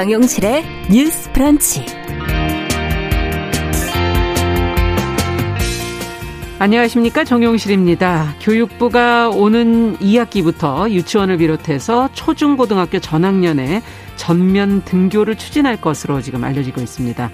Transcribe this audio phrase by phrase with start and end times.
[0.00, 1.84] 정용실의 뉴스 프런치.
[6.58, 7.24] 안녕하십니까.
[7.24, 8.36] 정용실입니다.
[8.40, 13.82] 교육부가 오는 2학기부터 유치원을 비롯해서 초중고등학교 전학년에
[14.16, 17.30] 전면 등교를 추진할 것으로 지금 알려지고 있습니다.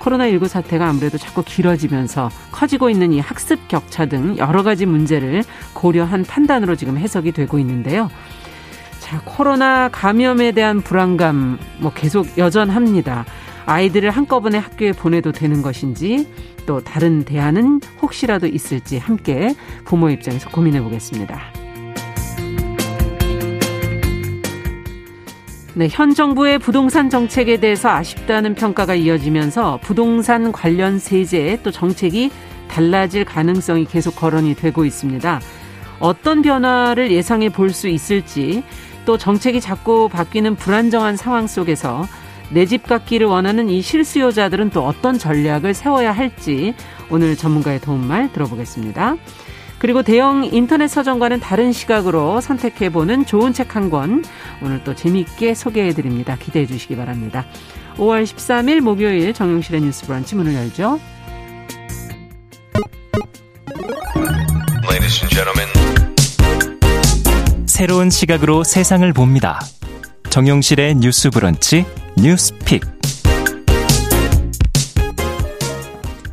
[0.00, 6.24] 코로나19 사태가 아무래도 자꾸 길어지면서 커지고 있는 이 학습 격차 등 여러 가지 문제를 고려한
[6.24, 8.10] 판단으로 지금 해석이 되고 있는데요.
[9.12, 13.26] 자, 코로나 감염에 대한 불안감 뭐 계속 여전합니다.
[13.66, 16.26] 아이들을 한꺼번에 학교에 보내도 되는 것인지
[16.64, 19.54] 또 다른 대안은 혹시라도 있을지 함께
[19.84, 21.38] 부모 입장에서 고민해 보겠습니다.
[25.74, 32.30] 네, 현 정부의 부동산 정책에 대해서 아쉽다는 평가가 이어지면서 부동산 관련 세제 또 정책이
[32.70, 35.38] 달라질 가능성이 계속 거론이 되고 있습니다.
[36.00, 38.64] 어떤 변화를 예상해 볼 수 있을지
[39.04, 42.06] 또 정책이 자꾸 바뀌는 불안정한 상황 속에서
[42.50, 46.74] 내 집 갖기를 원하는 이 실수요자들은 또 어떤 전략을 세워야 할지
[47.10, 49.16] 오늘 전문가의 도움말 들어보겠습니다.
[49.78, 54.22] 그리고 대형 인터넷 서점과는 다른 시각으로 선택해보는 좋은 책 한 권
[54.62, 56.36] 오늘 또 재미있게 소개해드립니다.
[56.36, 57.46] 기대해 주시기 바랍니다.
[57.96, 61.00] 5월 13일 목요일 정용실의 뉴스 브런치 문을 열죠.
[67.82, 69.58] 새로운 시각으로 세상을 봅니다.
[70.30, 71.84] 정용실의 뉴스 브런치
[72.16, 72.84] 뉴스픽.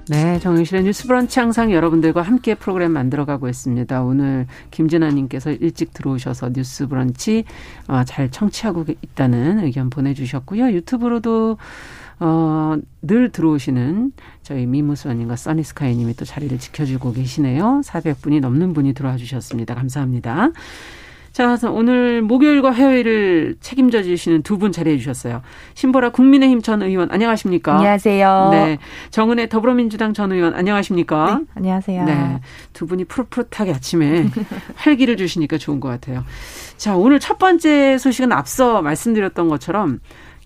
[0.09, 4.03] 네, 정영실의 뉴스 브런치 항상 여러분들과 함께 프로그램 만들어가고 있습니다.
[4.03, 7.45] 오늘 김진아님께서 일찍 들어오셔서 뉴스 브런치
[7.87, 10.71] 어, 잘 청취하고 있다는 의견 보내주셨고요.
[10.71, 11.57] 유튜브로도
[12.19, 14.11] 어, 늘 들어오시는
[14.43, 17.81] 저희 미무수원님과 써니스카이님이 또 자리를 지켜주고 계시네요.
[17.83, 19.73] 400분이 넘는 분이 들어와 주셨습니다.
[19.73, 20.51] 감사합니다.
[21.31, 25.41] 자, 오늘 목요일과 화요일을 책임져 주시는 두 분 자리해 주셨어요.
[25.73, 27.77] 신보라 국민의힘 전 의원 안녕하십니까?
[27.77, 28.49] 안녕하세요.
[28.51, 28.77] 네.
[29.09, 31.39] 정은혜 더불어민주당 전 의원 안녕하십니까?
[31.39, 32.03] 네, 안녕하세요.
[32.03, 32.41] 네.
[32.73, 34.25] 두 분이 푸릇푸릇하게 아침에
[34.75, 36.25] 활기를 주시니까 좋은 것 같아요.
[36.75, 39.99] 자, 오늘 첫 번째 소식은 앞서 말씀드렸던 것처럼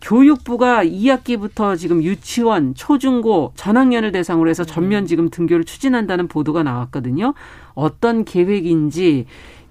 [0.04, 7.34] 교육부가 2학기부터 지금 유치원, 초중고, 전학년을 대상으로 해서 전면 지금 등교를 추진한다는 보도가 나왔거든요.
[7.74, 9.26] 어떤 계획인지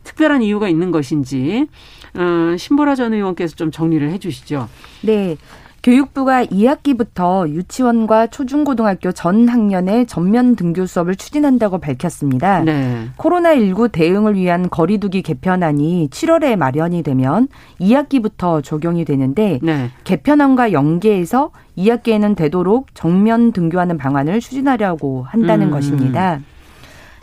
[0.05, 1.67] 특별한 이유가 있는 것인지
[2.15, 4.69] 어, 신보라 전 의원께서 좀 정리를 해 주시죠.
[5.03, 5.37] 네.
[5.83, 12.61] 교육부가 2학기부터 유치원과 초중고등학교 전 학년의 전면 등교 수업을 추진한다고 밝혔습니다.
[12.61, 13.09] 네.
[13.17, 17.49] 코로나19 대응을 위한 거리두기 개편안이 7월에 마련이 되면
[17.81, 19.91] 2학기부터 적용이 되는데 네.
[20.05, 25.71] 개편안과 연계해서 2학기에는 되도록 정면 등교하는 방안을 추진하려고 한다는 음.
[25.73, 26.41] 것입니다.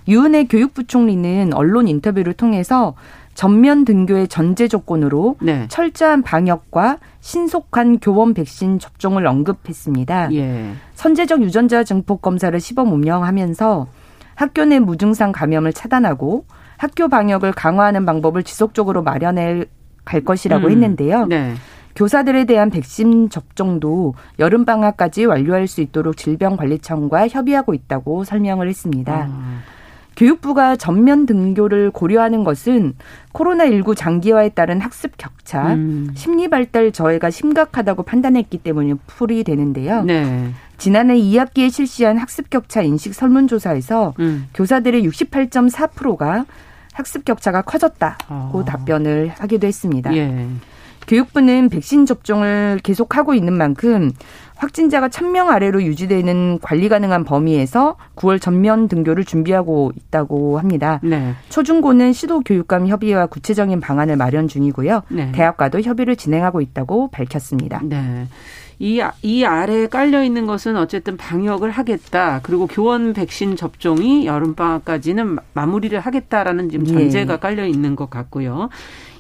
[0.10, 2.96] 유은혜 교육부총리는 언론 인터뷰를 통해서
[3.36, 5.66] 전면 등교의 전제 조건으로 네.
[5.70, 10.34] 철저한 방역과 신속한 교원 백신 접종을 언급했습니다.
[10.34, 10.72] 예.
[10.96, 13.88] 선제적 유전자 증폭 검사를 시범 운영하면서
[14.36, 19.66] 학교 내 무증상 감염을 차단하고 학교 방역을 강화하는 방법을 지속적으로 마련해
[20.04, 20.72] 갈 것이라고 음.
[20.72, 21.28] 했는데요.
[21.28, 21.54] 네.
[21.96, 29.30] 교사들에 대한 백신 접종도 여름 방학까지 완료할 수 있도록 질병관리청과 협의하고 있다고 설명을 했습니다.
[29.30, 29.60] 아.
[30.16, 32.94] 교육부가 전면 등교를 고려하는 것은
[33.34, 36.12] 코로나19 장기화에 따른 학습 격차, 음.
[36.16, 40.04] 심리 발달 저해가 심각하다고 판단했기 때문에 풀이 되는데요.
[40.04, 40.52] 네.
[40.78, 44.48] 지난해 2학기에 실시한 학습 격차 인식 설문조사에서 음.
[44.54, 46.46] 교사들의 68.4%가
[46.94, 48.66] 학습 격차가 커졌다고 어.
[48.66, 50.16] 답변을 하기도 했습니다.
[50.16, 50.48] 예.
[51.08, 54.12] 교육부는 백신 접종을 계속하고 있는 만큼
[54.60, 61.00] 확진자가 1000명 아래로 유지되는 관리 가능한 범위에서 9월 전면 등교를 준비하고 있다고 합니다.
[61.02, 61.34] 네.
[61.48, 65.04] 초중고는 시도 교육감 협의회와 구체적인 방안을 마련 중이고요.
[65.10, 65.32] 네.
[65.32, 67.82] 대학과도 협의를 진행하고 있다고 밝혔습니다.
[67.84, 68.28] 네.
[68.80, 72.40] 이, 이 아래에 깔려 있는 것은 어쨌든 방역을 하겠다.
[72.44, 76.94] 그리고 교원 백신 접종이 여름방학까지는 마무리를 하겠다라는 지금 예.
[76.94, 77.40] 전제가 네.
[77.40, 78.70] 깔려 있는 것 같고요.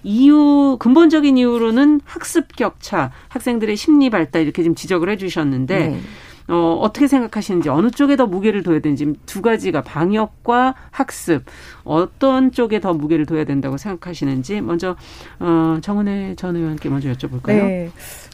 [0.03, 5.99] 이유 근본적인 이유로는 학습 격차, 학생들의 심리 발달 이렇게 지금 지적을 해주셨는데 네.
[6.47, 11.43] 어, 어떻게 생각하시는지 어느 쪽에 더 무게를 둬야 되는지 두 가지가 방역과 학습
[11.83, 14.95] 어떤 쪽에 더 무게를 둬야 된다고 생각하시는지 먼저
[15.39, 17.47] 어, 정은혜 전 의원께 먼저 여쭤볼까요?
[17.47, 17.91] 네.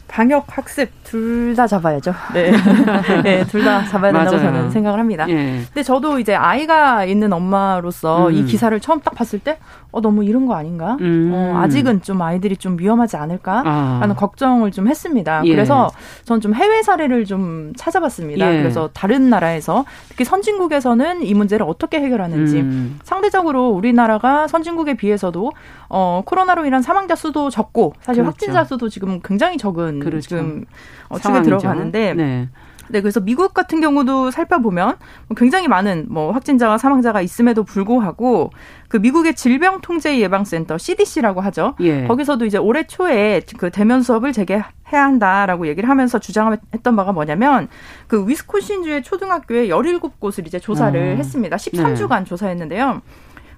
[0.08, 2.14] 방역 학습 둘 다 잡아야죠.
[2.32, 2.52] 네.
[3.24, 4.52] 네, 둘 다 잡아야 된다고 맞아요.
[4.52, 5.26] 저는 생각을 합니다.
[5.28, 5.62] 예.
[5.66, 8.32] 근데 저도 이제 아이가 있는 엄마로서 음.
[8.34, 9.58] 이 기사를 처음 딱 봤을 때
[9.96, 10.98] 어, 너무 이런 거 아닌가?
[11.00, 11.30] 음.
[11.34, 14.14] 어, 아직은 좀 아이들이 좀 위험하지 않을까라는 아.
[14.14, 15.40] 걱정을 좀 했습니다.
[15.44, 15.50] 예.
[15.50, 15.88] 그래서
[16.24, 18.54] 전 좀 해외 사례를 좀 찾아봤습니다.
[18.54, 18.58] 예.
[18.58, 22.98] 그래서 다른 나라에서 특히 선진국에서는 이 문제를 어떻게 해결하는지 음.
[23.04, 25.50] 상대적으로 우리나라가 선진국에 비해서도
[25.88, 28.32] 어, 코로나로 인한 사망자 수도 적고 사실 그렇죠.
[28.32, 30.20] 확진자 수도 지금 굉장히 적은 그렇죠.
[30.28, 30.64] 지금
[31.08, 32.48] 어, 축에 들어가는데 네.
[32.88, 34.96] 네, 그래서 미국 같은 경우도 살펴보면
[35.28, 38.50] 뭐 굉장히 많은 뭐 확진자와 사망자가 있음에도 불구하고
[38.88, 41.74] 그 미국의 질병 통제 예방 센터 CDC라고 하죠.
[41.80, 42.06] 예.
[42.06, 47.68] 거기서도 이제 올해 초에 그 대면 수업을 재개해야 한다라고 얘기를 하면서 주장했던 바가 뭐냐면
[48.06, 51.16] 그 위스콘신주의 초등학교에 17곳을 이제 조사를 어.
[51.16, 51.56] 했습니다.
[51.56, 52.24] 13주간 네.
[52.24, 53.02] 조사했는데요.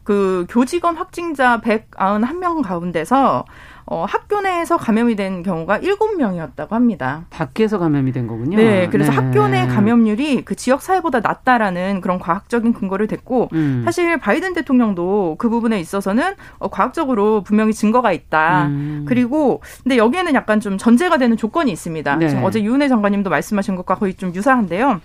[0.09, 3.45] 그 교직원 확진자 191명 가운데서
[3.91, 7.25] 어, 학교 내에서 감염이 된 경우가 7명이었다고 합니다.
[7.31, 8.59] 밖에서 감염이 된 거군요.
[8.59, 9.17] 네, 그래서 네.
[9.17, 13.83] 학교 내 감염률이 그 지역 사회보다 낮다라는 그런 과학적인 근거를 댔고 음.
[13.87, 18.67] 사실 바이든 대통령도 그 부분에 있어서는 어, 과학적으로 분명히 증거가 있다.
[18.67, 19.05] 음.
[19.09, 22.17] 그리고 근데 여기에는 약간 좀 전제가 되는 조건이 있습니다.
[22.17, 22.43] 네.
[22.43, 25.01] 어제 유은혜 장관님도 말씀하신 것과 거의 좀 유사한데요.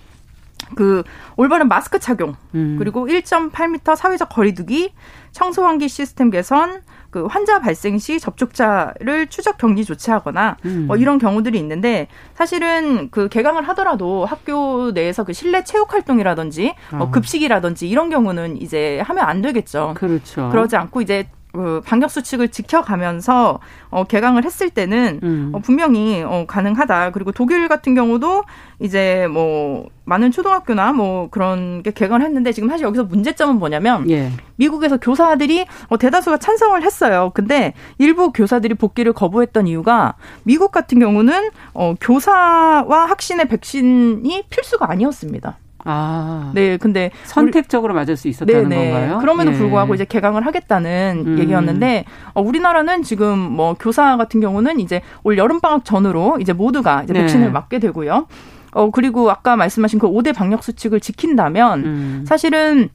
[0.75, 1.03] 그
[1.37, 2.75] 올바른 마스크 착용 음.
[2.79, 4.93] 그리고 1.8m 사회적 거리두기
[5.31, 6.81] 청소 환기 시스템 개선
[7.13, 10.85] 그 환자 발생 시 접촉자를 추적 격리 조치하거나 음.
[10.87, 17.07] 뭐 이런 경우들이 있는데 사실은 그 개강을 하더라도 학교 내에서 그 실내 체육 활동이라든지 뭐
[17.07, 17.11] 아.
[17.11, 19.93] 급식이라든지 이런 경우는 이제 하면 안 되겠죠.
[19.95, 20.49] 그렇죠.
[20.49, 23.59] 그러지 않고 이제 그 방역 수칙을 지켜가면서
[23.91, 25.51] 어 개강을 했을 때는 음.
[25.53, 27.11] 어 분명히 어 가능하다.
[27.11, 28.43] 그리고 독일 같은 경우도
[28.79, 34.31] 이제 뭐 많은 초등학교나 뭐 그런 게 개강을 했는데 지금 사실 여기서 문제점은 뭐냐면 예.
[34.55, 37.31] 미국에서 교사들이 어 대다수가 찬성을 했어요.
[37.35, 45.57] 근데 일부 교사들이 복귀를 거부했던 이유가 미국 같은 경우는 어 교사와 학신의 백신이 필수가 아니었습니다.
[45.85, 46.51] 아.
[46.53, 48.91] 네, 근데 선택적으로 맞을 수 있었다는 네네.
[48.91, 49.17] 건가요?
[49.19, 49.57] 그럼에도 예.
[49.57, 51.39] 불구하고 이제 개강을 하겠다는 음.
[51.39, 57.03] 얘기였는데 어, 우리나라는 지금 뭐 교사 같은 경우는 이제 올 여름 방학 전으로 이제 모두가
[57.03, 57.21] 이제 네.
[57.21, 58.27] 백신을 맞게 되고요.
[58.75, 62.25] 어 그리고 아까 말씀하신 그 5대 방역 수칙을 지킨다면 음.
[62.27, 62.89] 사실은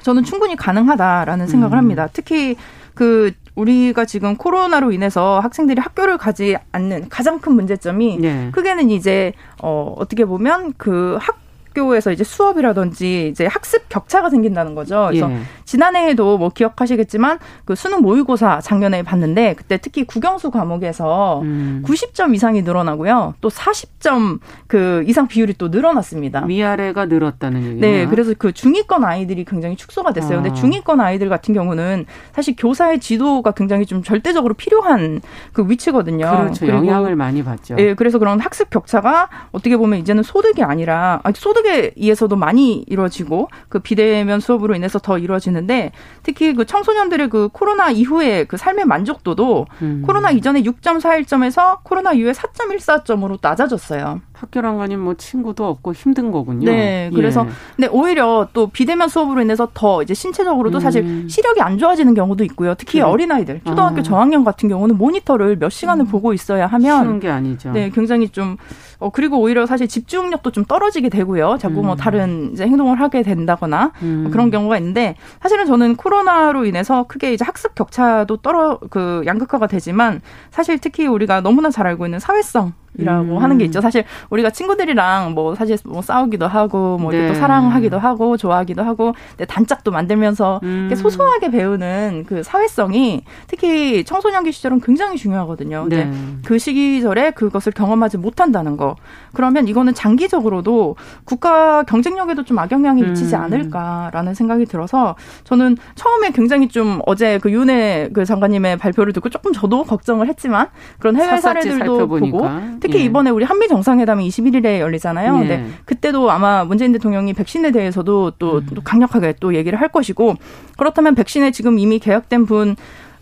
[0.00, 1.78] 저는 충분히 가능하다라는 생각을 음.
[1.78, 2.08] 합니다.
[2.12, 2.56] 특히
[2.94, 8.48] 그 우리가 지금 코로나로 인해서 학생들이 학교를 가지 않는 가장 큰 문제점이 네.
[8.52, 11.42] 크게는 이제 어 어떻게 보면 그 학
[11.72, 15.06] 학교에서 이제 수업이라든지 이제 학습 격차가 생긴다는 거죠.
[15.08, 15.38] 그래서 예.
[15.64, 21.82] 지난해에도 뭐 기억하시겠지만 그 수능 모의고사 작년에 봤는데 그때 특히 국영수 과목에서 음.
[21.84, 23.34] 90점 이상이 늘어나고요.
[23.40, 26.44] 또 40점 그 이상 비율이 또 늘어났습니다.
[26.46, 27.80] 위아래가 늘었다는 얘기예요.
[27.80, 30.38] 네, 그래서 그 중위권 아이들이 굉장히 축소가 됐어요.
[30.38, 30.42] 아.
[30.42, 35.20] 근데 중위권 아이들 같은 경우는 사실 교사의 지도가 굉장히 좀 절대적으로 필요한
[35.52, 36.26] 그 위치거든요.
[36.26, 36.66] 그렇죠.
[36.68, 37.76] 영향을 많이 받죠.
[37.78, 42.84] 예, 그래서 그런 학습 격차가 어떻게 보면 이제는 소득이 아니라 아, 소득 에 의해서도 많이
[42.86, 45.92] 이루어지고 그 비대면 수업으로 인해서 더 이루어지는 있는데
[46.22, 50.02] 특히 그 청소년들의 그 코로나 이후에 그 삶의 만족도도 음.
[50.04, 54.20] 코로나 이전에 6.41점에서 코로나 이후에 4.14점으로 낮아졌어요.
[54.42, 56.70] 학교랑 가뭐 친구도 없고 힘든 거군요.
[56.70, 57.10] 네.
[57.14, 57.50] 그래서 예.
[57.76, 60.80] 근데 오히려 또 비대면 수업으로 인해서 더 이제 신체적으로도 음.
[60.80, 62.74] 사실 시력이 안 좋아지는 경우도 있고요.
[62.74, 63.02] 특히 그래.
[63.02, 64.02] 어린아이들, 초등학교 아.
[64.02, 66.08] 저학년 같은 경우는 모니터를 몇 시간을 음.
[66.08, 67.70] 보고 있어야 하면 쉬운 게 아니죠.
[67.70, 68.56] 네, 굉장히 좀
[68.98, 71.58] 어, 그리고 오히려 사실 집중력도 좀 떨어지게 되고요.
[71.60, 71.86] 자꾸 뭐 음.
[71.86, 74.28] 뭐 다른 이제 행동을 하게 된다거나 음.
[74.30, 80.20] 그런 경우가 있는데 사실은 저는 코로나로 인해서 크게 이제 학습 격차도 떨어 그 양극화가 되지만
[80.50, 83.42] 사실 특히 우리가 너무나 잘 알고 있는 사회성 이라고 음.
[83.42, 83.80] 하는 게 있죠.
[83.80, 87.32] 사실 우리가 친구들이랑 뭐 사실 뭐 싸우기도 하고 뭐 이렇게 네.
[87.32, 89.14] 또 사랑하기도 하고 좋아하기도 하고
[89.48, 90.90] 단짝도 만들면서 음.
[90.94, 95.86] 소소하게 배우는 그 사회성이 특히 청소년기 시절은 굉장히 중요하거든요.
[95.88, 96.10] 네.
[96.44, 98.96] 그 시기절에 그것을 경험하지 못한다는 거.
[99.32, 103.40] 그러면 이거는 장기적으로도 국가 경쟁력에도 좀 악영향이 미치지 음.
[103.42, 109.52] 않을까라는 생각이 들어서 저는 처음에 굉장히 좀 어제 그 윤혜 그 장관님의 발표를 듣고 조금
[109.52, 112.48] 저도 걱정을 했지만 그런 해외 사례들도 보고
[112.80, 113.04] 특히 예.
[113.04, 115.34] 이번에 우리 한미 정상회담이 21일에 열리잖아요.
[115.34, 115.38] 예.
[115.38, 118.66] 근데 그때도 아마 문재인 대통령이 백신에 대해서도 또, 음.
[118.74, 120.36] 또 강력하게 또 얘기를 할 것이고
[120.76, 122.76] 그렇다면 백신에 지금 이미 계약된 분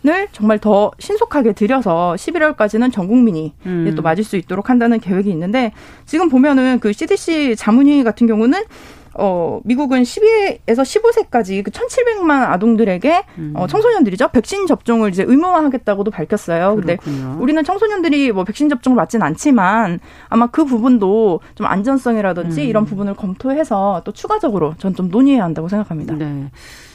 [0.07, 3.93] 을 정말 더 신속하게 들여서 11월까지는 전 국민이 음.
[3.95, 5.73] 또 맞을 수 있도록 한다는 계획이 있는데
[6.05, 8.63] 지금 보면은 그 CDC 자문위 같은 경우는
[9.13, 10.83] 어, 미국은 12에서
[11.27, 13.53] 15세까지 그 1,700만 아동들에게 음.
[13.55, 14.29] 어, 청소년들이죠.
[14.29, 16.75] 백신 접종을 이제 의무화하겠다고도 밝혔어요.
[16.77, 16.97] 근데
[17.37, 22.67] 우리는 청소년들이 뭐 백신 접종을 맞진 않지만 아마 그 부분도 좀 안전성이라든지 음.
[22.67, 26.15] 이런 부분을 검토해서 또 추가적으로 전 좀 논의해야 한다고 생각합니다.
[26.15, 26.49] 네.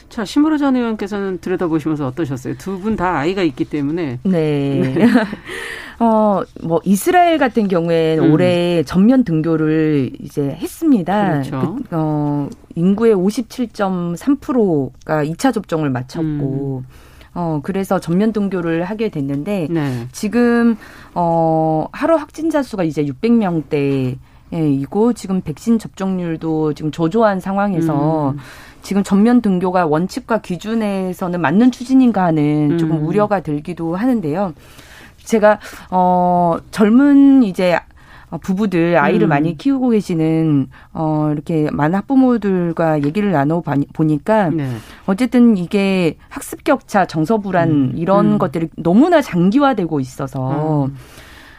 [0.08, 2.54] 자, 심으로 전 의원께서는 들여다보시면서 어떠셨어요?
[2.58, 4.20] 두 분 다 아이가 있기 때문에.
[4.22, 4.94] 네.
[4.94, 5.06] 네.
[5.98, 8.32] 어, 뭐, 이스라엘 같은 경우에는 음.
[8.32, 11.30] 올해 전면 등교를 이제 했습니다.
[11.32, 11.76] 그렇죠.
[11.76, 16.86] 그, 어, 인구의 57.3%가 2차 접종을 마쳤고, 음.
[17.34, 20.06] 어, 그래서 전면 등교를 하게 됐는데, 네.
[20.12, 20.76] 지금,
[21.14, 24.16] 어, 하루 확진자 수가 이제 600명대,
[24.52, 28.38] 예, 이고 지금 백신 접종률도 지금 저조한 상황에서 음.
[28.86, 33.04] 지금 전면 등교가 원칙과 기준에서는 맞는 추진인가 하는 조금 음.
[33.04, 34.54] 우려가 들기도 하는데요.
[35.24, 35.58] 제가
[35.90, 37.80] 어 젊은 이제
[38.30, 39.30] 어, 부부들 아이를 음.
[39.30, 43.60] 많이 키우고 계시는 어 이렇게 많은 학부모들과 얘기를 나눠
[43.92, 44.70] 보니까 네.
[45.06, 47.92] 어쨌든 이게 학습 격차, 정서 불안 음.
[47.96, 48.38] 이런 음.
[48.38, 50.96] 것들이 너무나 장기화되고 있어서 음.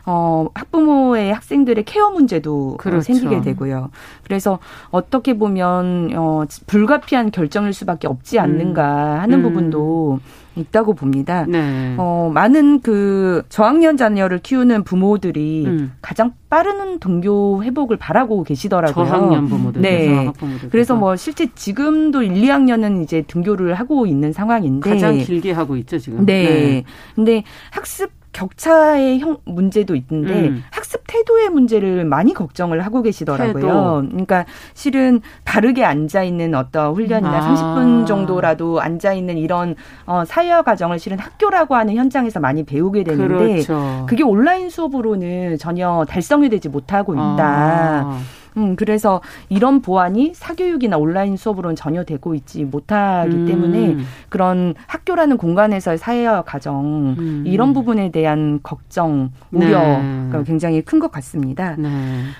[0.09, 3.01] 어, 학부모의 학생들의 케어 문제도 어, 그렇죠.
[3.01, 3.91] 생기게 되고요.
[4.23, 4.57] 그래서
[4.89, 9.43] 어떻게 보면 어, 불가피한 결정일 수밖에 없지 않는가 하는 음.
[9.43, 10.21] 부분도
[10.55, 11.45] 있다고 봅니다.
[11.45, 11.93] 네.
[11.97, 15.91] 어, 많은 그 저학년 자녀를 키우는 부모들이 음.
[16.01, 19.05] 가장 빠른 동교 회복을 바라고 계시더라고요.
[19.05, 19.81] 저학년 부모들.
[19.81, 20.31] 네.
[20.71, 25.99] 그래서 뭐 실제 지금도 1, 2학년은 이제 등교를 하고 있는 상황인데 가장 길게 하고 있죠,
[25.99, 26.25] 지금.
[26.25, 26.43] 네.
[26.43, 26.83] 네.
[27.13, 30.63] 근데 학습 격차의 형 문제도 있는데 음.
[30.69, 33.53] 학습 태도의 문제를 많이 걱정을 하고 계시더라고요.
[33.53, 34.03] 태도.
[34.09, 37.55] 그러니까 실은 바르게 앉아 있는 어떤 훈련이나 아.
[37.55, 39.75] 30분 정도라도 앉아 있는 이런
[40.05, 44.05] 어 사회화 과정을 실은 학교라고 하는 현장에서 많이 배우게 되는데 그렇죠.
[44.07, 47.37] 그게 온라인 수업으로는 전혀 달성이 되지 못하고 있다.
[47.39, 48.19] 아.
[48.57, 53.45] 음, 그래서 이런 보완이 사교육이나 온라인 수업으로는 전혀 되고 있지 못하기 음.
[53.45, 53.97] 때문에
[54.27, 57.43] 그런 학교라는 공간에서의 사회화 과정 음.
[57.45, 60.43] 이런 부분에 대한 걱정, 우려가 네.
[60.45, 61.75] 굉장히 큰 것 같습니다.
[61.77, 61.89] 네.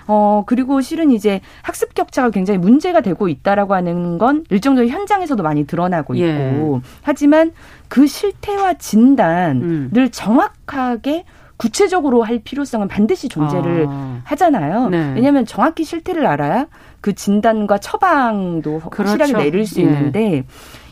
[0.08, 5.66] 어, 그리고 실은 이제 학습 격차가 굉장히 문제가 되고 있다라고 하는 건 일정적인 현장에서도 많이
[5.68, 6.82] 드러나고 있고 예.
[7.04, 7.52] 하지만
[7.88, 10.10] 그 실태와 진단을 음.
[10.12, 11.26] 정확하게
[11.58, 14.22] 구체적으로 할 필요성은 반드시 존재를 아.
[14.24, 14.90] 하잖아요.
[14.90, 15.14] 네.
[15.16, 16.68] 왜냐하면 정확히 실태를 알아야
[17.02, 19.12] 그 진단과 처방도 그렇죠.
[19.12, 19.86] 확실하게 내릴 수 예.
[19.86, 20.44] 있는데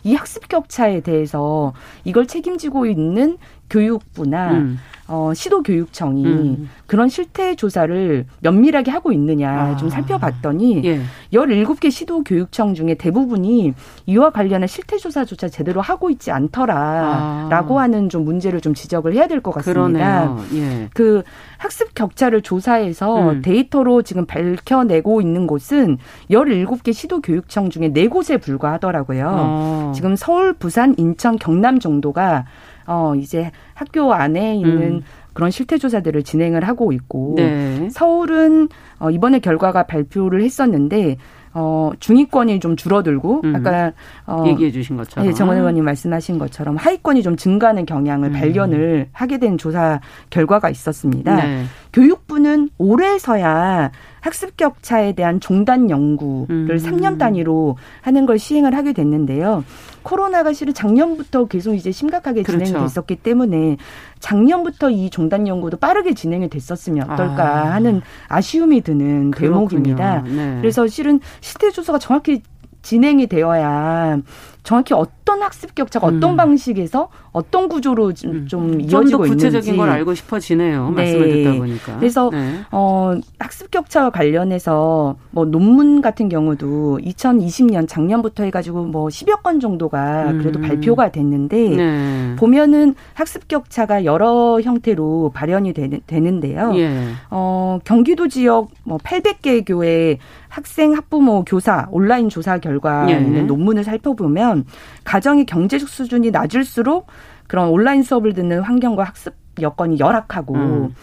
[0.03, 3.37] 이 학습 격차에 대해서 이걸 책임지고 있는
[3.79, 4.79] 교육부나 음.
[5.07, 6.69] 어, 시도교육청이 음.
[6.87, 9.75] 그런 실태 조사를 면밀하게 하고 있느냐 아.
[9.77, 10.99] 좀 살펴봤더니 예.
[11.31, 13.73] 17개 시도교육청 중에 대부분이
[14.07, 17.83] 이와 관련한 실태 조사조차 제대로 하고 있지 않더라라고 아.
[17.83, 20.37] 하는 좀 문제를 좀 지적을 해야 될 것 같습니다.
[20.55, 20.89] 예.
[20.93, 21.21] 그
[21.57, 23.41] 학습 격차를 조사해서 음.
[23.43, 25.97] 데이터로 지금 밝혀내고 있는 곳은
[26.31, 29.29] 17개 시도교육청 중에 4곳에 불과하더라고요.
[29.29, 29.91] 아.
[29.93, 32.45] 지금 서울, 부산, 인천, 경남 정도가
[32.87, 35.01] 어 이제 학교 안에 있는 음.
[35.33, 37.89] 그런 실태 조사들을 진행을 하고 있고 네.
[37.89, 41.17] 서울은 어 이번에 결과가 발표를 했었는데
[41.57, 43.55] 어, 중위권이 좀 줄어들고, 음.
[43.55, 43.93] 아까,
[44.27, 45.27] 어, 얘기해 주신 것처럼.
[45.27, 48.33] 네, 정원 의원님 말씀하신 것처럼 하위권이 좀 증가하는 경향을 음.
[48.33, 51.35] 발견을 하게 된 조사 결과가 있었습니다.
[51.35, 51.65] 네.
[51.93, 53.91] 교육부는 올해서야
[54.21, 56.67] 학습 격차에 대한 종단 연구를 음.
[56.77, 59.63] 3년 단위로 하는 걸 시행을 하게 됐는데요.
[60.01, 62.87] 코로나가 실은 작년부터 계속 이제 심각하게 진행이 그렇죠.
[62.87, 63.77] 됐었기 때문에
[64.19, 67.73] 작년부터 이 종단 연구도 빠르게 진행이 됐었으면 어떨까 아.
[67.73, 69.31] 하는 아쉬움이 드는.
[69.31, 70.23] 대목입니다.
[70.23, 70.57] 네.
[70.59, 72.41] 그래서 실은 시대 조사가 정확히
[72.85, 74.19] 진행이 되어야
[74.61, 76.17] 정확히 어떤 학습 격차가 음.
[76.17, 78.47] 어떤 방식에서 어떤 구조로 좀, 음.
[78.47, 80.89] 좀 이어지고 좀 구체적인 있는지 걸 알고 싶어지네요.
[80.91, 80.95] 네.
[80.95, 81.97] 말씀을 듣다 보니까.
[81.97, 82.61] 그래서 네.
[82.71, 90.31] 어, 학습 격차와 관련해서 뭐 논문 같은 경우도 2020년 작년부터 해가지고 뭐 10여 건 정도가
[90.31, 90.61] 그래도 음.
[90.61, 92.35] 발표가 됐는데 네.
[92.37, 97.09] 보면은 학습 격차가 여러 형태로 발현이 되는, 데요 예.
[97.29, 103.19] 어, 경기도 지역 뭐 800개 교회 학생, 학부모, 교사 온라인 조사 결과 예.
[103.19, 104.63] 논문을 살펴보면
[105.03, 107.07] 가정의 경제적 수준이 낮을수록
[107.47, 110.95] 그런 온라인 수업을 듣는 환경과 학습 여건이 열악하고 음.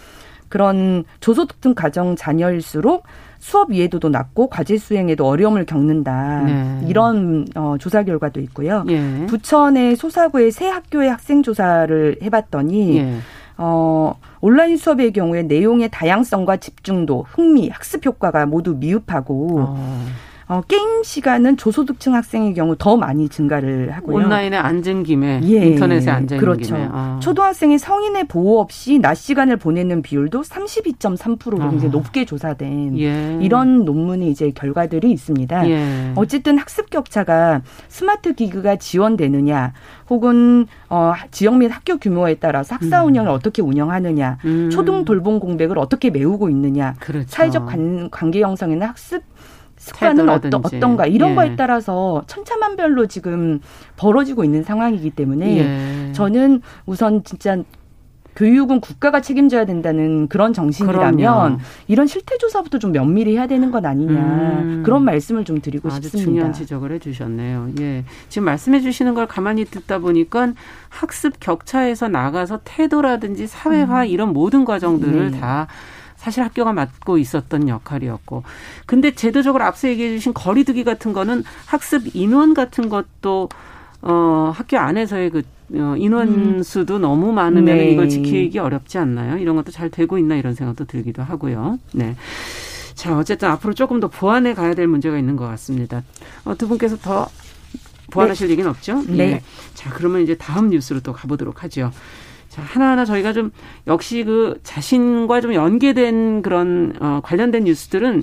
[0.48, 3.04] 그런 조소득층 가정 자녀일수록
[3.38, 6.42] 수업 이해도도 낮고 과제 수행에도 어려움을 겪는다.
[6.42, 6.86] 네.
[6.86, 8.84] 이런 어, 조사 결과도 있고요.
[8.88, 9.26] 예.
[9.26, 13.16] 부천의 소사구의 새 학교의 학생 조사를 해봤더니 예.
[13.56, 20.06] 어, 온라인 수업의 경우에 내용의 다양성과 집중도, 흥미, 학습 효과가 모두 미흡하고 어.
[20.52, 24.16] 어, 게임 시간은 저소득층 학생의 경우 더 많이 증가를 하고요.
[24.16, 26.74] 온라인에 앉은 김에 예, 인터넷에 있는 그렇죠.
[26.74, 26.88] 김에.
[26.92, 27.18] 아.
[27.22, 31.70] 초등학생이 성인의 보호 없이 낮 시간을 보내는 비율도 32.3%로 아.
[31.70, 33.38] 굉장히 높게 조사된 예.
[33.40, 35.70] 이런 논문이 이제 결과들이 있습니다.
[35.70, 36.12] 예.
[36.16, 39.72] 어쨌든 학습 격차가 스마트 기기가 지원되느냐
[40.10, 43.08] 혹은 어, 지역 및 학교 규모에 따라서 학사 음.
[43.08, 43.34] 운영을 음.
[43.34, 44.68] 어떻게 운영하느냐, 음.
[44.70, 47.26] 초등 돌봄 공백을 어떻게 메우고 있느냐, 그렇죠.
[47.28, 49.22] 사회적 관, 관계 형성이나 학습
[49.82, 51.34] 습관은 어떠, 어떤가 이런 예.
[51.34, 53.60] 거에 따라서 천차만별로 지금
[53.96, 56.12] 벌어지고 있는 상황이기 때문에 예.
[56.12, 57.56] 저는 우선 진짜
[58.36, 61.58] 교육은 국가가 책임져야 된다는 그런 정신이라면 그럼요.
[61.88, 64.82] 이런 실태 조사부터 좀 면밀히 해야 되는 건 아니냐 음.
[64.84, 66.30] 그런 말씀을 좀 드리고 아주 싶습니다.
[66.30, 67.70] 중요한 지적을 해주셨네요.
[67.80, 70.52] 예, 지금 말씀해 주시는 걸 가만히 듣다 보니까
[70.88, 74.06] 학습 격차에서 나가서 태도라든지 사회화 음.
[74.06, 75.40] 이런 모든 과정들을 네.
[75.40, 75.66] 다
[76.22, 78.44] 사실 학교가 맡고 있었던 역할이었고.
[78.86, 83.48] 근데 제도적으로 앞서 얘기해 주신 거리두기 같은 거는 학습 인원 같은 것도
[84.02, 85.42] 어 학교 안에서의 그
[85.74, 87.02] 어, 인원 수도 음.
[87.02, 87.90] 너무 많으면 네.
[87.90, 89.38] 이걸 지키기 어렵지 않나요?
[89.38, 91.80] 이런 것도 잘 되고 있나 이런 생각도 들기도 하고요.
[91.92, 92.14] 네.
[92.94, 96.04] 자, 어쨌든 앞으로 조금 더 보완해 가야 될 문제가 있는 것 같습니다.
[96.44, 97.26] 어, 두 분께서 더
[98.12, 98.52] 보완하실 네.
[98.52, 99.02] 얘기는 없죠?
[99.08, 99.16] 네.
[99.16, 99.42] 네.
[99.74, 101.90] 자, 그러면 이제 다음 뉴스로 또 가보도록 하죠.
[102.52, 103.50] 자, 하나하나 저희가 좀
[103.86, 108.22] 역시 그 자신과 좀 연계된 그런 어, 관련된 뉴스들은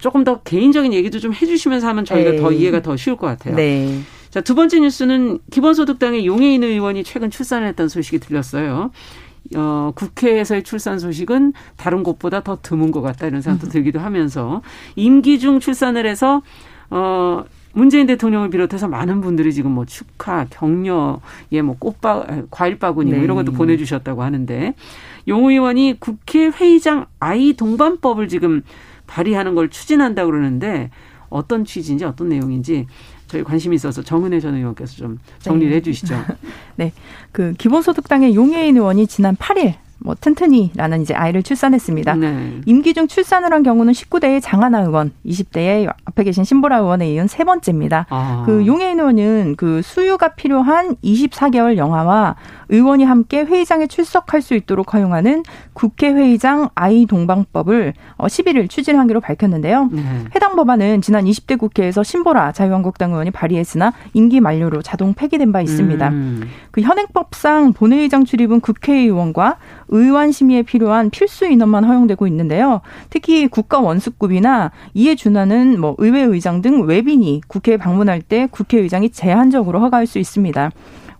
[0.00, 2.36] 조금 더 개인적인 얘기도 좀 해주시면서 하면 저희가 네.
[2.38, 3.54] 더 이해가 더 쉬울 것 같아요.
[3.54, 4.00] 네.
[4.30, 8.92] 자, 두 번째 뉴스는 기본소득당의 용해인 의원이 최근 출산을 했다는 소식이 들렸어요.
[9.54, 13.70] 어, 국회에서의 출산 소식은 다른 곳보다 더 드문 것 같다 이런 생각도 음.
[13.70, 14.62] 들기도 하면서
[14.96, 16.40] 임기 중 출산을 해서
[16.88, 17.44] 어,
[17.76, 23.36] 문재인 대통령을 비롯해서 많은 분들이 지금 뭐 축하, 격려에 뭐 꽃바, 과일 바구니 뭐 이런
[23.36, 23.58] 것도 네.
[23.58, 24.74] 보내주셨다고 하는데
[25.28, 28.62] 용 의원이 국회 회의장 아이 동반법을 지금
[29.06, 30.88] 발의하는 걸 추진한다 그러는데
[31.28, 32.86] 어떤 취지인지 어떤 내용인지
[33.26, 35.76] 저희 관심이 있어서 정은혜 전 의원께서 좀 정리를 네.
[35.76, 36.14] 해주시죠.
[36.76, 36.94] 네,
[37.30, 42.14] 그 기본소득당의 용해인 의원이 지난 8일 뭐 튼튼이라는 이제 아이를 출산했습니다.
[42.14, 42.60] 네.
[42.66, 47.44] 임기 중 출산을 한 경우는 19대의 장하나 의원, 20대의 앞에 계신 신보라 의원에 이은 세
[47.44, 48.06] 번째입니다.
[48.10, 48.42] 아.
[48.46, 52.36] 그 용해인 의원은 그 수유가 필요한 24개월 영아와
[52.68, 59.88] 의원이 함께 회의장에 출석할 수 있도록 허용하는 국회 회의장 아이 동방법을 11일 어, 추진하기로 밝혔는데요.
[59.92, 60.02] 네.
[60.34, 66.08] 해당 법안은 지난 20대 국회에서 신보라 자유한국당 의원이 발의했으나 임기 만료로 자동 폐기된 바 있습니다.
[66.08, 66.48] 음.
[66.70, 69.56] 그 현행법상 본회의장 출입은 국회의원과
[69.88, 72.80] 의원 심의에 필요한 필수 인원만 허용되고 있는데요.
[73.10, 79.80] 특히 국가 원수급이나 이에 준하는 뭐 의회 의장 등 외빈이 국회에 방문할 때 국회의장이 제한적으로
[79.80, 80.70] 허가할 수 있습니다.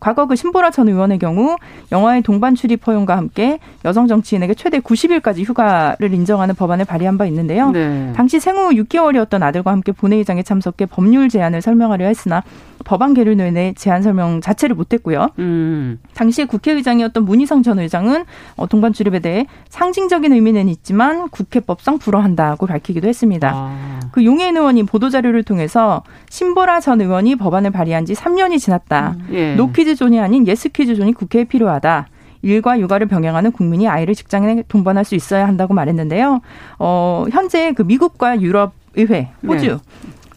[0.01, 1.57] 과거 그 신보라 전 의원의 경우
[1.93, 7.71] 영화의 동반 출입 허용과 함께 여성 정치인에게 최대 90일까지 휴가를 인정하는 법안을 발의한 바 있는데요.
[7.71, 8.13] 네.
[8.15, 12.43] 당시 생후 6개월이었던 아들과 함께 본회의장에 참석해 법률 제안을 설명하려 했으나
[12.85, 15.31] 법안 계류 내내 제안 설명 자체를 못했고요.
[15.41, 15.99] 음.
[16.15, 18.25] 당시 국회의장이었던 문희성 전 의장은
[18.57, 23.51] 어, 동반 출입에 대해 상징적인 의미는 있지만 국회법상 불허한다고 밝히기도 했습니다.
[23.53, 24.01] 아.
[24.13, 29.17] 그 용해인 의원이 보도자료를 통해서 신보라 전 의원이 법안을 발의한 지 3년이 지났다.
[29.19, 29.29] 음.
[29.33, 29.55] 예.
[29.87, 32.09] 노키즈 존이 아닌 예스 키즈 존이 국회에 필요하다.
[32.43, 36.41] 일과 육아를 병행하는 국민이 아이를 직장에 동반할 수 있어야 한다고 말했는데요.
[36.81, 39.77] 어, 현재 그 미국과 유럽 의회, 호주, 네.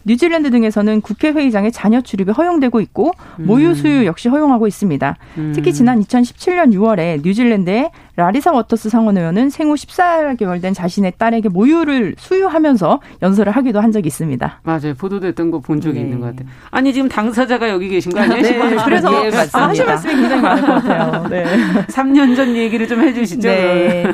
[0.04, 5.16] 뉴질랜드 등에서는 국회 회의장에 자녀 출입이 허용되고 있고 모유 수유 역시 허용하고 있습니다.
[5.38, 5.52] 음.
[5.54, 12.14] 특히 지난 2017년 6월에 뉴질랜드의 라리사 워터스 상원 의원은 생후 14개월 된 자신의 딸에게 모유를
[12.18, 14.60] 수유하면서 연설을 하기도 한 적이 있습니다.
[14.62, 14.94] 맞아요.
[14.98, 16.04] 보도됐던 거 본 적이 네.
[16.06, 16.48] 있는 것 같아요.
[16.70, 18.42] 아니 지금 당사자가 여기 계신 거 아니에요?
[18.42, 18.76] 네.
[18.84, 21.26] 그래서 예, 아, 하실 말씀이 굉장히 많을 것 같아요.
[21.28, 21.44] 네.
[21.88, 23.48] 3년 전 얘기를 좀 해주시죠.
[23.48, 24.04] 네.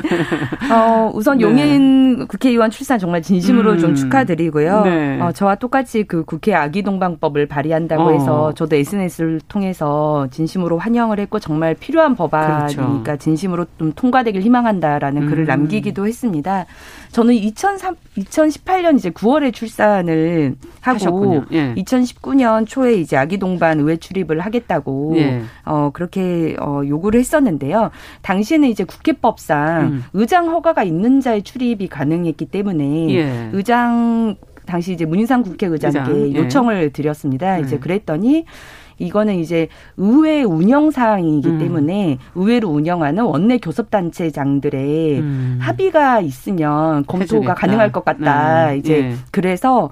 [0.71, 1.43] 어, 우선 네.
[1.45, 3.77] 용해인 국회의원 출산 정말 진심으로 음.
[3.79, 4.81] 좀 축하드리고요.
[4.83, 5.21] 네.
[5.21, 8.11] 어, 저와 똑같 이 그 국회 아기 동방법을 발의한다고 어.
[8.11, 13.17] 해서 저도 SNS를 통해서 진심으로 환영을 했고 정말 필요한 법안이니까 그렇죠.
[13.17, 15.29] 진심으로 좀 통과되길 희망한다라는 음.
[15.29, 16.65] 글을 남기기도 했습니다.
[17.11, 21.73] 저는 2003, 2018년 이제 9월에 출산을 하고 예.
[21.75, 25.41] 2019년 초에 이제 아기 동반 의회 출입을 하겠다고 예.
[25.65, 27.91] 어 그렇게 어 요구를 했었는데요.
[28.21, 30.03] 당시에는 이제 국회법상 음.
[30.13, 33.49] 의장 허가가 있는 자의 출입이 가능했기 때문에 예.
[33.53, 34.35] 의장
[34.67, 36.35] 당시 이제 문인상 국회의장께 의장.
[36.35, 36.35] 예.
[36.35, 37.57] 요청을 드렸습니다.
[37.57, 37.79] 이제 네.
[37.79, 38.45] 그랬더니
[38.99, 41.59] 이거는 이제 의회 운영 사항이기 음.
[41.59, 45.57] 때문에 의회를 운영하는 원내 교섭단체장들의 음.
[45.61, 47.53] 합의가 있으면 검토가 해주겠다.
[47.53, 48.71] 가능할 것 같다.
[48.71, 48.77] 음.
[48.77, 49.15] 이제 예.
[49.31, 49.89] 그래서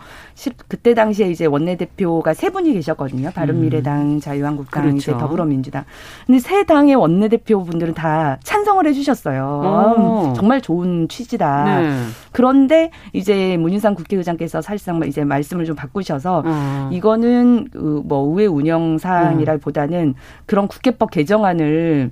[0.68, 3.32] 그때 당시에 이제 원내대표가 세 분이 계셨거든요.
[3.34, 4.20] 바른미래당, 음.
[4.20, 4.98] 자유한국당, 그렇죠.
[4.98, 5.86] 이제 더불어민주당.
[6.26, 10.34] 근데 세 당의 원내대표분들은 다 찬성을 해주셨어요.
[10.36, 11.64] 정말 좋은 취지다.
[11.66, 11.90] 네.
[12.32, 16.90] 그런데 이제 문인상 국회의장께서 사실상 이제 말씀을 좀 바꾸셔서 어.
[16.92, 20.14] 이거는 그뭐 의회 운영 사항이라기보다는 음.
[20.46, 22.12] 그런 국회법 개정안을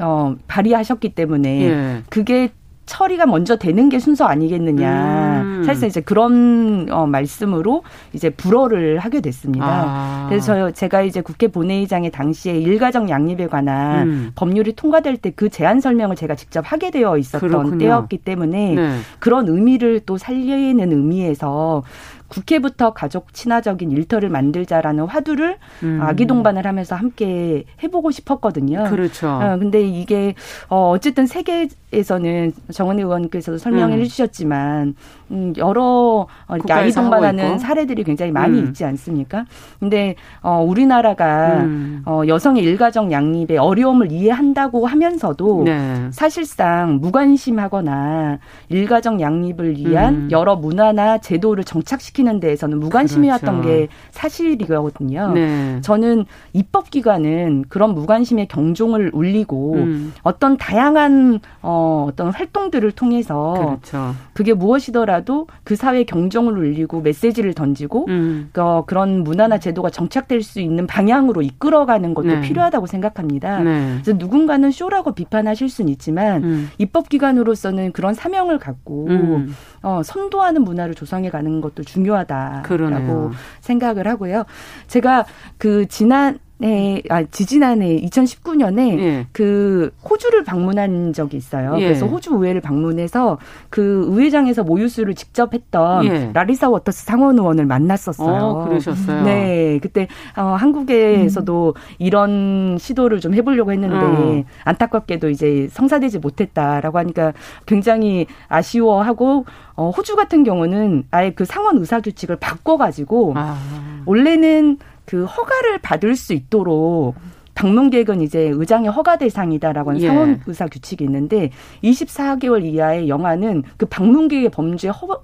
[0.00, 2.02] 어, 발의하셨기 때문에 예.
[2.08, 2.50] 그게
[2.86, 5.42] 처리가 먼저 되는 게 순서 아니겠느냐.
[5.42, 5.62] 음.
[5.64, 9.64] 사실상 이제 그런 어, 말씀으로 이제 불허를 하게 됐습니다.
[9.64, 10.26] 아.
[10.28, 14.32] 그래서 저, 제가 이제 국회 본회의장에 당시에 일가정 양립에 관한 음.
[14.34, 17.78] 법률이 통과될 때 그 제안 설명을 제가 직접 하게 되어 있었던 그렇군요.
[17.78, 18.98] 때였기 때문에 네.
[19.20, 21.84] 그런 의미를 또 살리는 의미에서
[22.30, 25.98] 국회부터 가족 친화적인 일터를 만들자라는 화두를 음.
[26.00, 28.84] 아기 동반을 하면서 함께 해보고 싶었거든요.
[28.88, 29.28] 그렇죠.
[29.28, 30.34] 어, 근데 이게
[30.68, 34.00] 어 어쨌든 세계에서는 정은혜 의원께서도 설명을 음.
[34.00, 34.94] 해주셨지만
[35.30, 38.66] 음, 여러 어, 이렇게 아기 동반하는 사례들이 굉장히 많이 음.
[38.66, 39.44] 있지 않습니까?
[39.78, 42.02] 근데 어 우리나라가 음.
[42.06, 46.08] 어 여성의 일가정 양립의 어려움을 이해한다고 하면서도 네.
[46.12, 48.38] 사실상 무관심하거나
[48.68, 50.28] 일가정 양립을 위한 음.
[50.30, 53.68] 여러 문화나 제도를 정착시키 시키는 데에서는 무관심이었던 그렇죠.
[53.68, 55.32] 게 사실이거든요.
[55.32, 55.80] 네.
[55.80, 60.12] 저는 입법기관은 그런 무관심의 경종을 울리고 음.
[60.22, 64.14] 어떤 다양한 어, 어떤 활동들을 통해서 그렇죠.
[64.32, 65.19] 그게 무엇이더라도
[65.64, 68.50] 그 사회 경종을 울리고 메시지를 던지고 음.
[68.56, 72.40] 어, 그런 문화나 제도가 정착될 수 있는 방향으로 이끌어가는 것도 네.
[72.40, 73.60] 필요하다고 생각합니다.
[73.60, 73.98] 네.
[74.02, 76.70] 그래서 누군가는 쇼라고 비판하실 수는 있지만 음.
[76.78, 79.54] 입법기관으로서는 그런 사명을 갖고 음.
[79.82, 83.30] 어, 선도하는 문화를 조성해가는 것도 중요하다라고 그러네요.
[83.60, 84.44] 생각을 하고요.
[84.86, 85.24] 제가
[85.58, 89.26] 그 지난 네, 아, 지지난해 2019년에 예.
[89.32, 91.74] 그 호주를 방문한 적이 있어요.
[91.78, 91.84] 예.
[91.84, 93.38] 그래서 호주 의회를 방문해서
[93.70, 96.30] 그 의회장에서 모유 수유를 직접 했던 예.
[96.34, 98.44] 라리사 워터스 상원 의원을 만났었어요.
[98.44, 99.22] 어, 그러셨어요.
[99.24, 101.94] 네, 그때 어, 한국에서도 음.
[101.98, 104.44] 이런 시도를 좀 해보려고 했는데 음.
[104.64, 107.32] 안타깝게도 이제 성사되지 못했다라고 하니까
[107.64, 109.46] 굉장히 아쉬워하고
[109.76, 113.56] 어, 호주 같은 경우는 아예 그 상원 의사 규칙을 바꿔가지고 아.
[114.04, 114.76] 원래는
[115.10, 117.16] 그 허가를 받을 수 있도록
[117.56, 120.06] 방문 계획은 이제 의장의 허가 대상이다라고 하는 예.
[120.06, 121.50] 상원 의사 규칙이 있는데
[121.82, 125.20] 24개월 이하의 영화는 그 방문 계획의 범죄에 허,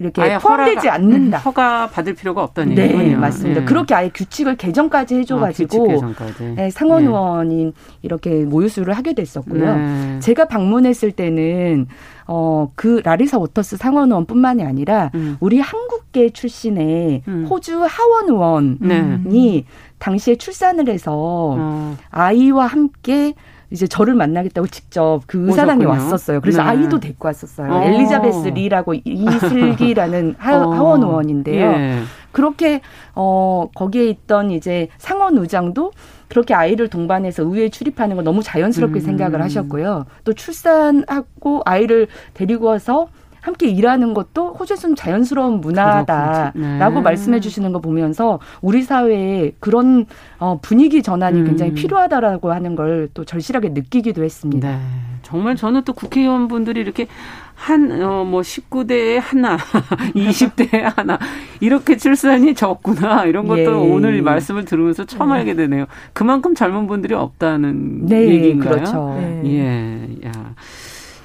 [0.00, 1.38] 이렇게 포함되지 않는다.
[1.38, 3.18] 허가 받을 필요가 없다는 네, 얘기군요.
[3.18, 3.62] 맞습니다.
[3.62, 3.64] 예.
[3.64, 6.44] 그렇게 아예 규칙을 개정까지 해줘가지고 아, 개정까지.
[6.54, 7.06] 네, 상원 예.
[7.06, 9.76] 의원이 이렇게 모유수를 하게 됐었고요.
[9.76, 10.20] 네.
[10.20, 11.86] 제가 방문했을 때는
[12.28, 15.36] 어, 그 라리사 워터스 상원 의원뿐만이 아니라 음.
[15.40, 17.46] 우리 한국계 출신의 음.
[17.50, 19.64] 호주 하원 의원이 네.
[19.98, 21.96] 당시에 출산을 해서 어.
[22.10, 23.34] 아이와 함께
[23.70, 26.40] 이제 저를 만나겠다고 직접 그 의사당에 왔었어요.
[26.40, 26.68] 그래서 네.
[26.70, 27.70] 아이도 데리고 왔었어요.
[27.70, 27.82] 어.
[27.82, 30.72] 엘리자베스 리라고 이슬기라는 하, 어.
[30.72, 31.70] 하원 의원인데요.
[31.72, 31.98] 예.
[32.32, 32.80] 그렇게
[33.14, 35.92] 어 거기에 있던 이제 상원 의장도
[36.28, 39.04] 그렇게 아이를 동반해서 의회에 출입하는 거 너무 자연스럽게 음.
[39.04, 40.04] 생각을 하셨고요.
[40.24, 43.08] 또 출산하고 아이를 데리고 와서
[43.48, 46.54] 함께 일하는 것도 호주에서는 자연스러운 문화다라고
[46.96, 47.00] 네.
[47.00, 50.06] 말씀해 주시는 거 보면서 우리 사회에 그런
[50.38, 51.46] 어, 분위기 전환이 음.
[51.46, 54.68] 굉장히 필요하다라고 하는 걸 또 절실하게 느끼기도 했습니다.
[54.68, 54.78] 네.
[55.22, 57.06] 정말 저는 또 국회의원분들이 이렇게
[57.54, 59.56] 한, 어, 뭐, 19대에 하나,
[60.14, 61.18] 20대에 하나,
[61.58, 63.66] 이렇게 출산이 적구나, 이런 것도 예.
[63.66, 65.38] 오늘 말씀을 들으면서 처음 네.
[65.38, 65.86] 알게 되네요.
[66.12, 68.74] 그만큼 젊은 분들이 없다는 네, 얘기인가요?
[68.74, 69.16] 그렇죠.
[69.18, 69.42] 네.
[69.46, 70.32] 예, 야.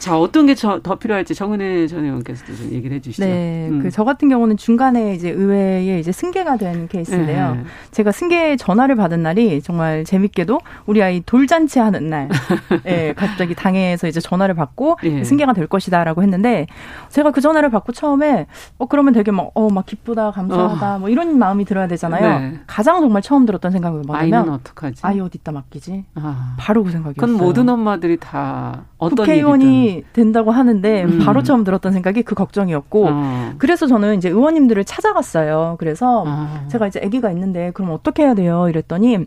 [0.04, 3.26] 자, 어떤 게 더 필요할지 정은혜 전 의원께서도 좀 얘기를 해 주시죠.
[3.26, 3.70] 네.
[3.70, 3.80] 음.
[3.82, 7.56] 그저 같은 경우는 중간에 이제 의회에 이제 승계가 된 케이스인데요.
[7.56, 7.64] 네.
[7.92, 12.28] 제가 승계 전화를 받은 날이 정말 재밌게도 우리 아이 돌잔치 하는 날.
[12.86, 15.24] 예, 갑자기 당에서 이제 전화를 받고 예.
[15.24, 16.68] 승계가 될 것이다라고 했는데
[17.10, 21.00] 제가 그 전화를 받고 처음에 어 그러면 되게 막 어막 기쁘다, 감사하다 어.
[21.00, 22.40] 뭐 이런 마음이 들어야 되잖아요.
[22.40, 22.60] 네.
[22.68, 25.00] 가장 정말 처음 들었던 생각이 뭐냐면 아이는 어떡하지?
[25.02, 26.04] 아이 어디다 맡기지?
[26.16, 26.56] 아.
[26.60, 27.14] 바로 그 생각이었어요.
[27.26, 31.20] 그건 모든 엄마들이 다 어떤 국회의원이 된다고 하는데 음.
[31.20, 33.52] 바로 처음 들었던 생각이 그 걱정이었고 어.
[33.58, 35.76] 그래서 저는 이제 의원님들을 찾아갔어요.
[35.80, 36.68] 그래서 어.
[36.70, 38.68] 제가 이제 아기가 있는데 그럼 어떻게 해야 돼요?
[38.70, 39.26] 이랬더니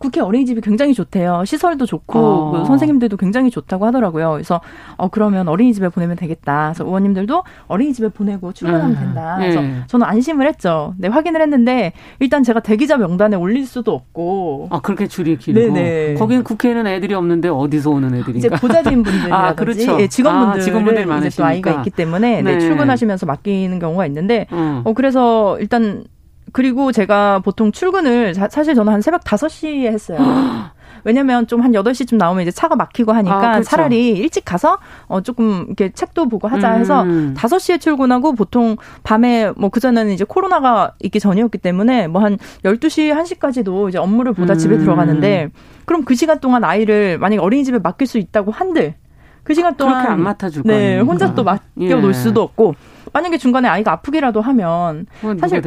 [0.00, 1.44] 국회 어린이집이 굉장히 좋대요.
[1.44, 2.50] 시설도 좋고 어.
[2.52, 4.32] 그 선생님들도 굉장히 좋다고 하더라고요.
[4.32, 4.62] 그래서
[4.96, 6.72] 어 그러면 어린이집에 보내면 되겠다.
[6.72, 8.98] 그래서 의원님들도 어린이집에 보내고 출근하면 음.
[8.98, 9.36] 된다.
[9.38, 9.82] 그래서 네.
[9.88, 10.94] 저는 안심을 했죠.
[10.96, 16.14] 네 확인을 했는데 일단 제가 대기자 명단에 올릴 수도 없고 아 그렇게 줄이 길고 네네.
[16.14, 18.38] 거기는 국회에는 애들이 없는데 어디서 오는 애들인가?
[18.38, 20.00] 이제 보좌진 분들이라든지 아, 그렇죠.
[20.00, 22.52] 예, 직원분들 아, 직원분들이 많으시니까 아이가 있기 때문에 네.
[22.54, 24.80] 네, 출근하시면서 맡기는 경우가 있는데 음.
[24.84, 26.04] 어 그래서 일단
[26.52, 30.18] 그리고 제가 보통 출근을 자, 사실 저는 한 새벽 5시에 했어요.
[31.04, 33.70] 왜냐면 좀 한 8시쯤 나오면 이제 차가 막히고 하니까 아, 그렇죠.
[33.70, 37.34] 차라리 일찍 가서 어 조금 이렇게 책도 보고 하자 해서 음.
[37.38, 43.88] 5시에 출근하고 보통 밤에 뭐 그전에는 이제 코로나가 있기 전이었기 때문에 뭐 한 12시 1시까지도
[43.88, 44.58] 이제 업무를 보다 음.
[44.58, 45.48] 집에 들어가는데
[45.86, 48.94] 그럼 그 시간 동안 아이를 만약에 어린이집에 맡길 수 있다고 한들
[49.42, 52.12] 그 시간 동안 그렇게 안 맡아줄 네, 혼자 또 맡겨 놓을 예.
[52.12, 52.74] 수도 없고
[53.12, 55.06] 만약에 중간에 아이가 아프기라도 하면
[55.38, 55.62] 사실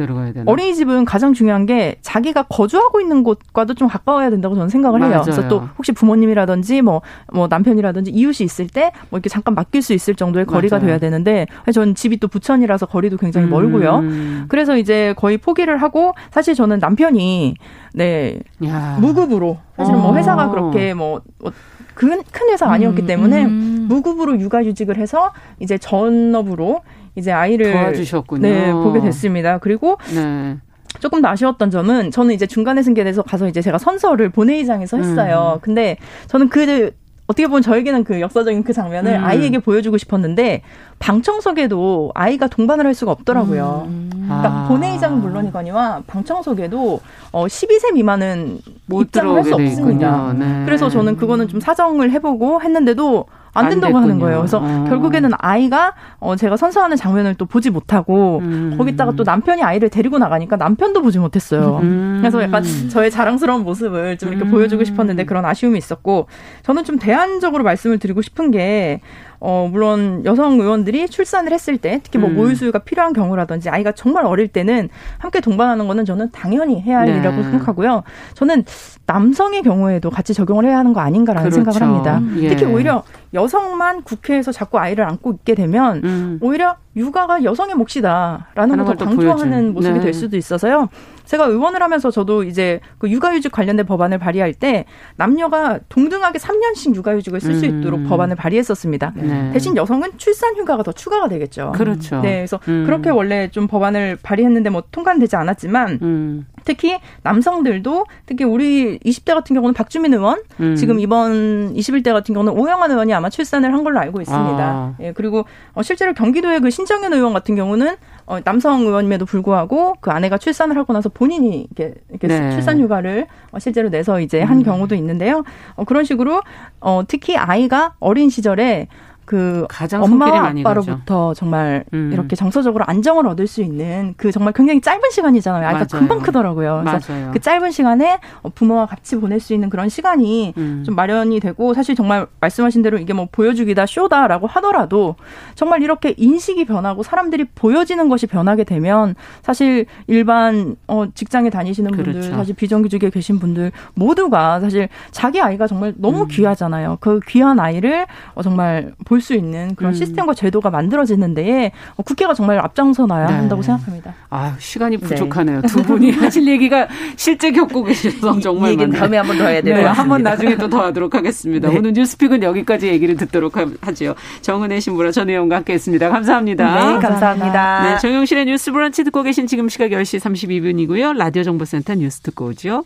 [0.46, 5.10] 어린이집은 가장 중요한 게 자기가 거주하고 있는 곳과도 좀 가까워야 된다고 저는 생각을 해요.
[5.10, 5.22] 맞아요.
[5.22, 7.02] 그래서 또 혹시 부모님이라든지 뭐,
[7.32, 10.86] 뭐 남편이라든지 이웃이 있을 때 뭐 이렇게 잠깐 맡길 수 있을 정도의 거리가 맞아요.
[10.86, 13.50] 돼야 되는데 저는 집이 또 부천이라서 거리도 굉장히 음.
[13.50, 14.02] 멀고요.
[14.48, 17.54] 그래서 이제 거의 포기를 하고 사실 저는 남편이
[17.94, 18.96] 네 야.
[19.00, 20.14] 무급으로 사실 뭐 어.
[20.16, 21.52] 회사가 그렇게 뭐, 뭐
[21.94, 23.86] 큰, 큰 회사가 아니었기 음, 때문에 음.
[23.88, 26.82] 무급으로 육아휴직을 해서 이제 전업으로
[27.16, 28.42] 이제 아이를 도와주셨군요.
[28.42, 29.58] 네, 보게 됐습니다.
[29.58, 30.56] 그리고 네.
[31.00, 35.54] 조금 더 아쉬웠던 점은 저는 이제 중간에 승계돼서 가서 이제 제가 선서를 본회의장에서 했어요.
[35.56, 35.60] 음.
[35.60, 35.96] 근데
[36.28, 36.92] 저는 그
[37.26, 39.24] 어떻게 보면 저에게는 그 역사적인 그 장면을 음.
[39.24, 40.62] 아이에게 보여주고 싶었는데
[40.98, 43.84] 방청석에도 아이가 동반을 할 수가 없더라고요.
[43.86, 44.10] 음.
[44.12, 44.68] 그러니까 아.
[44.68, 47.00] 본회의장은 물론이거니와 방청석에도
[47.32, 50.34] 어 12세 미만은 못 입장을 할 수 없습니다.
[50.38, 50.62] 네.
[50.64, 54.38] 그래서 저는 그거는 좀 사정을 해보고 했는데도 안 된다고 안 하는 거예요.
[54.38, 54.84] 그래서 어.
[54.88, 58.74] 결국에는 아이가 어 제가 선서하는 장면을 또 보지 못하고 음.
[58.76, 61.78] 거기다가 또 남편이 아이를 데리고 나가니까 남편도 보지 못했어요.
[61.82, 62.18] 음.
[62.20, 64.50] 그래서 약간 저의 자랑스러운 모습을 좀 이렇게 음.
[64.50, 66.26] 보여주고 싶었는데 그런 아쉬움이 있었고
[66.62, 69.00] 저는 좀 대안적으로 말씀을 드리고 싶은 게
[69.46, 72.34] 어, 물론 여성 의원들이 출산을 했을 때 특히 뭐 음.
[72.34, 77.12] 모유수유가 필요한 경우라든지 아이가 정말 어릴 때는 함께 동반하는 거는 저는 당연히 해야 할 네.
[77.12, 78.04] 일이라고 생각하고요.
[78.32, 78.64] 저는
[79.04, 81.62] 남성의 경우에도 같이 적용을 해야 하는 거 아닌가라는 그렇죠.
[81.62, 82.22] 생각을 합니다.
[82.38, 82.48] 예.
[82.48, 83.02] 특히 오히려
[83.34, 86.38] 여성만 국회에서 자꾸 아이를 안고 있게 되면 음.
[86.40, 90.04] 오히려 육아가 여성의 몫이다라는 것을 강조하는 모습이 네.
[90.04, 90.88] 될 수도 있어서요.
[91.24, 94.84] 제가 의원을 하면서 저도 이제 그 육아휴직 관련된 법안을 발의할 때
[95.16, 97.80] 남녀가 동등하게 3년씩 육아휴직을 쓸수 음.
[97.80, 99.12] 있도록 법안을 발의했었습니다.
[99.16, 99.50] 네.
[99.52, 101.72] 대신 여성은 출산휴가가 더 추가가 되겠죠.
[101.74, 102.20] 그렇죠.
[102.20, 102.84] 네, 그래서 음.
[102.84, 106.46] 그렇게 원래 좀 법안을 발의했는데 뭐 통과는 되지 않았지만 음.
[106.64, 110.76] 특히 남성들도 특히 우리 20대 같은 경우는 박주민 의원, 음.
[110.76, 114.58] 지금 이번 21대 같은 경우는 오영환 의원이 아마 출산을 한 걸로 알고 있습니다.
[114.62, 114.94] 아.
[115.00, 119.96] 예, 그리고 어, 실제로 경기도의 그 신 정현 의원 같은 경우는 어, 남성 의원임에도 불구하고
[120.00, 122.50] 그 아내가 출산을 하고 나서 본인이 이렇게, 이렇게 네.
[122.50, 124.62] 출산 휴가를 어, 실제로 내서 이제 한 음.
[124.62, 125.44] 경우도 있는데요.
[125.74, 126.42] 어, 그런 식으로
[126.80, 128.88] 어, 특히 아이가 어린 시절에
[129.24, 132.10] 그 엄마와 아빠로부터 정말 음.
[132.12, 135.66] 이렇게 정서적으로 안정을 얻을 수 있는 그 정말 굉장히 짧은 시간이잖아요.
[135.66, 135.86] 아이가 맞아요.
[136.00, 136.82] 금방 크더라고요.
[136.84, 137.30] 그래서 맞아요.
[137.32, 138.18] 그 짧은 시간에
[138.54, 140.82] 부모와 같이 보낼 수 있는 그런 시간이 음.
[140.84, 145.16] 좀 마련이 되고 사실 정말 말씀하신 대로 이게 뭐 보여주기다 쇼다라고 하더라도
[145.54, 152.12] 정말 이렇게 인식이 변하고 사람들이 보여지는 것이 변하게 되면 사실 일반 어 직장에 다니시는 분들
[152.12, 152.34] 그렇죠.
[152.34, 156.28] 사실 비정규직에 계신 분들 모두가 사실 자기 아이가 정말 너무 음.
[156.28, 156.98] 귀하잖아요.
[157.00, 159.94] 그 귀한 아이를 어 정말 볼 수 있는 그런 음.
[159.94, 163.32] 시스템과 제도가 만들어지는데 어, 국회가 정말 앞장서나야 네.
[163.34, 164.12] 한다고 생각합니다.
[164.28, 165.06] 아 시간이 네.
[165.06, 165.60] 부족하네요.
[165.62, 165.68] 네.
[165.68, 169.76] 두 분이 하실 얘기가 실제 겪고 계셔서 정말 이, 이 다음에 한번 더 해야 돼요.
[169.76, 171.68] 네, 한번 나중에 또 더 하도록 하겠습니다.
[171.70, 171.78] 네.
[171.78, 174.14] 오늘 뉴스픽은 여기까지 얘기를 듣도록 하죠.
[174.42, 176.08] 정은혜 신부라 전 의원과 함께했습니다.
[176.10, 176.94] 감사합니다.
[176.94, 177.82] 네, 감사합니다.
[177.94, 181.16] 네, 정용실의 뉴스 브런치 듣고 계신 지금 시각 10시 32분이고요.
[181.16, 182.84] 라디오 정보센터 뉴스 듣고 오죠.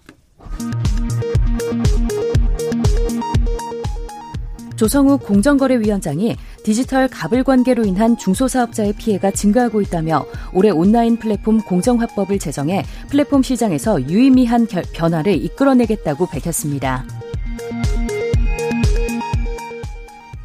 [4.79, 12.85] 조성욱 공정거래위원장이 디지털 가불 관계로 인한 중소사업자의 피해가 증가하고 있다며 올해 온라인 플랫폼 공정화법을 제정해
[13.11, 17.05] 플랫폼 시장에서 유의미한 변화를 이끌어내겠다고 밝혔습니다.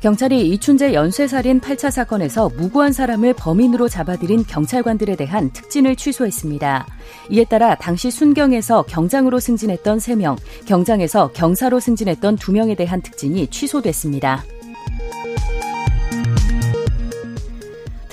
[0.04, 6.86] 경찰이 이춘재 연쇄살인 8차 사건에서 무고한 사람을 범인으로 잡아들인 경찰관들에 대한 특진을 취소했습니다.
[7.30, 10.36] 이에 따라 당시 순경에서 경장으로 승진했던 3명,
[10.66, 14.44] 경장에서 경사로 승진했던 2명에 대한 특진이 취소됐습니다.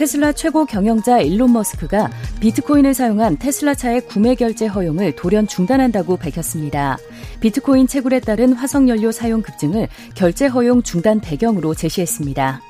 [0.01, 2.11] 테슬라 최고 경영자 일론 머스크가
[2.41, 6.97] 비트코인을 사용한 테슬라 차의 구매 결제 허용을 돌연 중단한다고 밝혔습니다.
[7.41, 12.63] 비트코인 채굴에 따른 화석연료 사용 급증을 결제 허용 중단 배경으로 제시했습니다.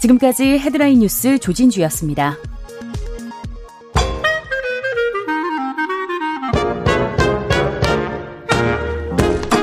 [0.00, 2.38] 지금까지 헤드라인 뉴스 조진주였습니다.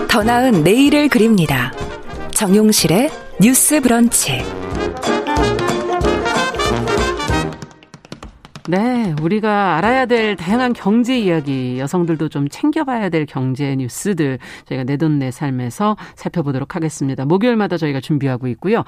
[0.07, 1.73] 더 나은 내일을 그립니다.
[2.35, 3.09] 정용실의
[3.41, 4.58] 뉴스 브런치.
[8.69, 14.95] 네, 우리가 알아야 될 다양한 경제 이야기, 여성들도 좀 챙겨봐야 될 경제 뉴스들 저희가 내
[14.95, 17.25] 돈 내 삶에서 살펴보도록 하겠습니다.
[17.25, 18.84] 목요일마다 저희가 준비하고 있고요.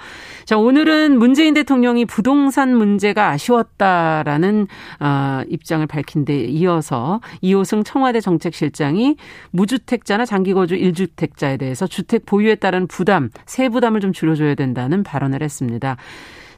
[0.45, 4.67] 자, 오늘은 문재인 대통령이 부동산 문제가 아쉬웠다라는
[4.99, 9.15] 어, 입장을 밝힌 데 이어서 이호승 청와대 정책실장이
[9.49, 15.97] 무주택자나 장기거주 1주택자에 대해서 주택 보유에 따른 부담, 세부담을 좀 줄여줘야 된다는 발언을 했습니다.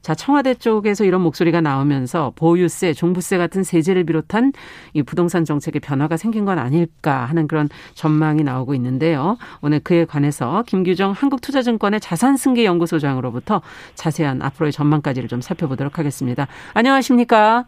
[0.04, 4.52] 자, 청와대 쪽에서 이런 목소리가 나오면서 보유세, 종부세 같은 세제를 비롯한
[4.94, 9.38] 이 부동산 정책의 변화가 생긴 건 아닐까 하는 그런 전망이 나오고 있는데요.
[9.62, 13.62] 오늘 그에 관해서 김규정 한국투자증권의 자산승계연구소장으로부터
[13.96, 16.48] 자세한 앞으로의 전망까지를 좀 살펴보도록 하겠습니다.
[16.74, 17.64] 안녕하십니까?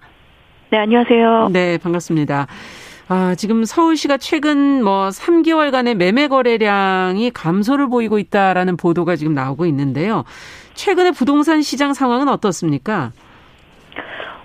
[0.72, 1.50] 네, 안녕하세요.
[1.54, 2.48] 네, 반갑습니다.
[3.08, 10.26] 아, 지금 서울시가 최근 뭐 3개월간의 매매 거래량이 감소를 보이고 있다라는 보도가 지금 나오고 있는데요.
[10.76, 13.12] 최근에 부동산 시장 상황은 어떻습니까?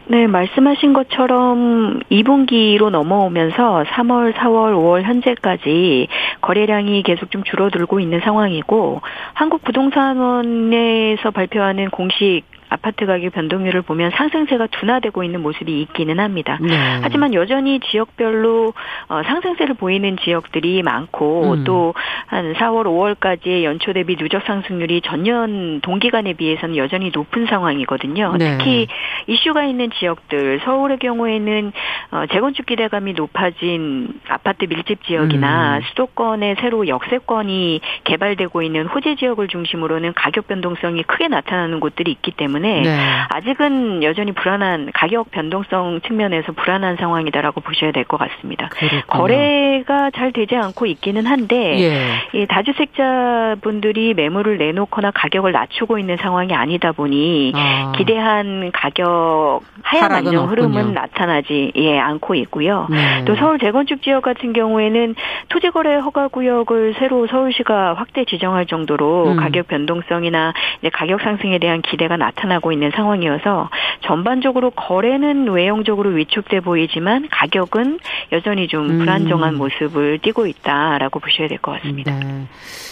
[0.06, 6.08] 네, 말씀하신 것처럼 2분기로 넘어오면서 3월, 4월, 5월 현재까지
[6.40, 9.02] 거래량이 계속 좀 줄어들고 있는 상황이고
[9.34, 16.56] 한국 부동산원에서 발표하는 공식 아파트 가격 변동률을 보면 상승세가 둔화되고 있는 모습이 있기는 합니다.
[16.60, 17.00] 네.
[17.02, 18.72] 하지만 여전히 지역별로
[19.08, 21.64] 어, 상승세를 보이는 지역들이 많고 음.
[21.64, 28.36] 또한 4월, 5월까지의 연초 대비 누적 상승률이 전년 동기간에 비해서는 여전히 높은 상황이거든요.
[28.38, 28.56] 네.
[28.56, 28.86] 특히
[29.26, 31.72] 이슈가 있는 지역들 서울의 경우에는
[32.12, 35.82] 어, 재건축 기대감이 높아진 아파트 밀집 지역이나 음.
[35.88, 42.59] 수도권에 새로 역세권이 개발되고 있는 호재 지역을 중심으로는 가격 변동성이 크게 나타나는 곳들이 있기 때문에
[42.60, 42.98] 네.
[43.30, 48.68] 아직은 여전히 불안한 가격 변동성 측면에서 불안한 상황이다라고 보셔야 될 것 같습니다.
[48.70, 49.02] 그렇군요.
[49.06, 52.38] 거래가 잘 되지 않고 있기는 한데 예.
[52.38, 57.92] 이 다주택자분들이 매물을 내놓거나 가격을 낮추고 있는 상황이 아니다 보니 아.
[57.96, 62.88] 기대한 가격 하향 안정 흐름은 나타나지 예 않고 있고요.
[62.90, 63.24] 네.
[63.26, 65.14] 또 서울 재건축 지역 같은 경우에는
[65.48, 69.36] 토지 거래 허가 구역을 새로 서울시가 확대 지정할 정도로 음.
[69.36, 70.52] 가격 변동성이나
[70.92, 73.70] 가격 상승에 대한 기대가 나타나 고 있는 상황이어서
[74.04, 78.00] 전반적으로 거래는 외형적으로 위축돼 보이지만 가격은
[78.32, 78.98] 여전히 좀 음.
[78.98, 82.18] 불안정한 모습을 띠고 있다라고 보셔야 될 것 같습니다.
[82.18, 82.46] 네.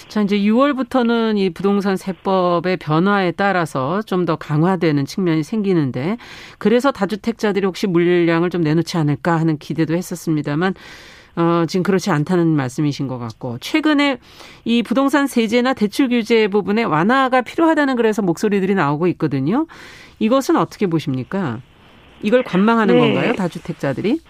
[0.09, 6.19] 자, 이제 6월부터는 이 부동산 세법의 변화에 따라서 좀 더 강화되는 측면이 생기는데
[6.59, 10.75] 그래서 다주택자들이 혹시 물량을 좀 내놓지 않을까 하는 기대도 했었습니다만
[11.39, 14.19] 어, 지금 그렇지 않다는 말씀이신 것 같고 최근에
[14.65, 19.69] 이 부동산 세제나 대출 규제 부분에 완화가 필요하다는 그래서 목소리들이 나오고 있거든요.
[20.19, 21.61] 이것은 어떻게 보십니까?
[22.23, 23.01] 이걸 관망하는 네.
[23.01, 24.21] 건가요, 다주택자들이?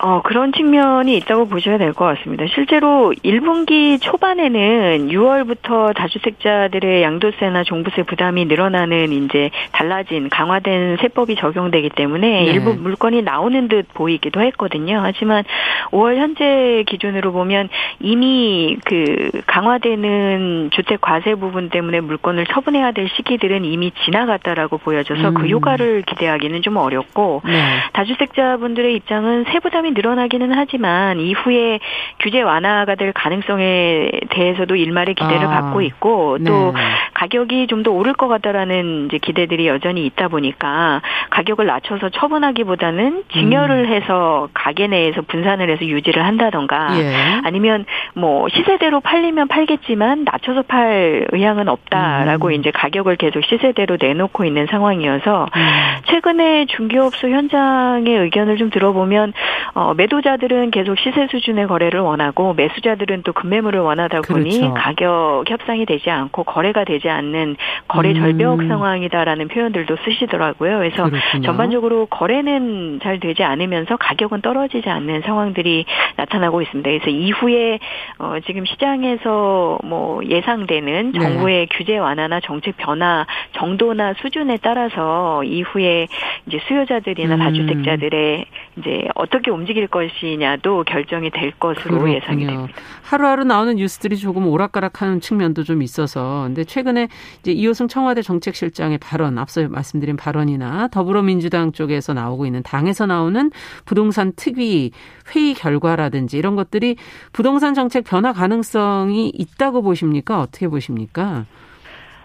[0.00, 2.44] 어, 그런 측면이 있다고 보셔야 될 것 같습니다.
[2.52, 12.28] 실제로 1분기 초반에는 6월부터 다주택자들의 양도세나 종부세 부담이 늘어나는 이제 달라진 강화된 세법이 적용되기 때문에
[12.28, 12.44] 네.
[12.44, 15.00] 일부 물건이 나오는 듯 보이기도 했거든요.
[15.02, 15.44] 하지만
[15.92, 17.68] 5월 현재 기준으로 보면
[18.00, 25.28] 이미 그 강화되는 주택 과세 부분 때문에 물건을 처분해야 될 시기들은 이미 지나갔다라고 보여져서 그
[25.28, 25.34] 음.
[25.44, 27.52] 그 효과를 기대하기는 좀 어렵고 네.
[27.92, 31.78] 다주택자분들의 입장은 세부담 늘어나기는 하지만 이후에
[32.20, 36.80] 규제 완화가 될 가능성에 대해서도 일말의 기대를 아, 갖고 있고 또 네.
[37.14, 43.84] 가격이 좀 더 오를 것 같다라는 이제 기대들이 여전히 있다 보니까 가격을 낮춰서 처분하기보다는 증여를
[43.84, 43.92] 음.
[43.92, 47.14] 해서 가게 내에서 분산을 해서 유지를 한다던가 예.
[47.44, 52.52] 아니면 뭐 시세대로 팔리면 팔겠지만 낮춰서 팔 의향은 없다라고 음.
[52.54, 55.62] 이제 가격을 계속 시세대로 내놓고 있는 상황이어서 음.
[56.06, 59.34] 최근에 중개업소 현장의 의견을 좀 들어보면
[59.74, 64.74] 어, 매도자들은 계속 시세 수준의 거래를 원하고 매수자들은 또 급매물을 원하다 보니 그렇죠.
[64.74, 67.56] 가격 협상이 되지 않고 거래가 되지 않는
[67.88, 68.14] 거래 음.
[68.14, 70.78] 절벽 상황이다라는 표현들도 쓰시더라고요.
[70.78, 71.42] 그래서 그렇군요.
[71.42, 76.88] 전반적으로 거래는 잘 되지 않으면서 가격은 떨어지지 않는 상황들이 나타나고 있습니다.
[76.88, 77.80] 그래서 이후에
[78.18, 81.18] 어, 지금 시장에서 뭐 예상되는 네.
[81.18, 81.76] 정부의 네.
[81.76, 86.06] 규제 완화나 정책 변화 정도나 수준에 따라서 이후에
[86.46, 87.38] 이제 수요자들이나 음.
[87.40, 88.44] 다주택자들의
[88.78, 92.16] 이제 어떻게 움직일 것이냐도 결정이 될 것으로 그렇군요.
[92.16, 92.72] 예상이 됩니다.
[93.02, 97.08] 하루하루 나오는 뉴스들이 조금 오락가락하는 측면도 좀 있어서 근데 최근에
[97.40, 103.50] 이제 이호승 청와대 정책실장의 발언 앞서 말씀드린 발언이나 더불어민주당 쪽에서 나오고 있는 당에서 나오는
[103.84, 104.90] 부동산 특위
[105.34, 106.96] 회의 결과라든지 이런 것들이
[107.32, 110.40] 부동산 정책 변화 가능성이 있다고 보십니까?
[110.40, 111.46] 어떻게 보십니까?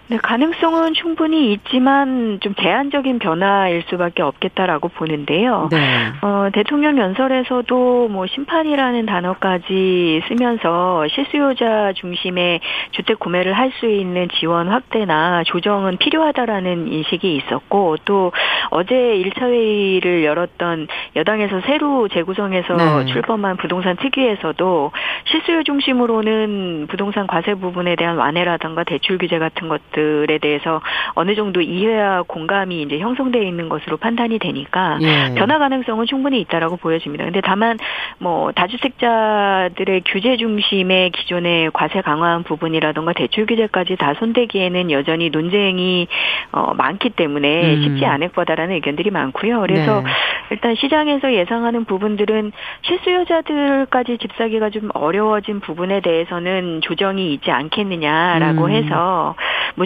[0.10, 5.70] 네, 가능성은 충분히 있지만 좀 제한적인 변화일 수밖에 없겠다라고 보는데요.
[5.70, 5.78] 네.
[6.22, 12.60] 어, 대통령 연설에서도 뭐 심판이라는 단어까지 쓰면서 실수요자 중심의
[12.92, 18.32] 주택 구매를 할 수 있는 지원 확대나 조정은 필요하다라는 인식이 있었고 또
[18.72, 23.06] 어제 1차 회의를 열었던 여당에서 새로 재구성해서 네.
[23.14, 24.92] 출범한 부동산 특위에서도
[25.26, 30.82] 실수요 중심으로는 부동산 과세 부분에 대한 완화라든가 대출 규제 같은 것들 것들에 대해서
[31.14, 35.34] 어느 정도 이해와 공감이 이제 형성되어 있는 것으로 판단이 되니까 예.
[35.36, 37.26] 변화 가능성은 충분히 있다라고 보여집니다.
[37.26, 37.78] 근데 다만
[38.18, 46.08] 뭐 다주택자들의 규제 중심의 기존의 과세 강화한 부분이라든가 대출 규제까지 다 손대기에는 여전히 논쟁이
[46.52, 47.84] 어 많기 때문에 음.
[47.84, 49.60] 쉽지 않을 거다라는 의견들이 많고요.
[49.62, 50.10] 그래서 네.
[50.52, 58.72] 일단 시장에서 예상하는 부분들은 실수요자들까지 집사기가 좀 어려워진 부분에 대해서는 조정이 있지 않겠느냐라고 음.
[58.72, 59.36] 해서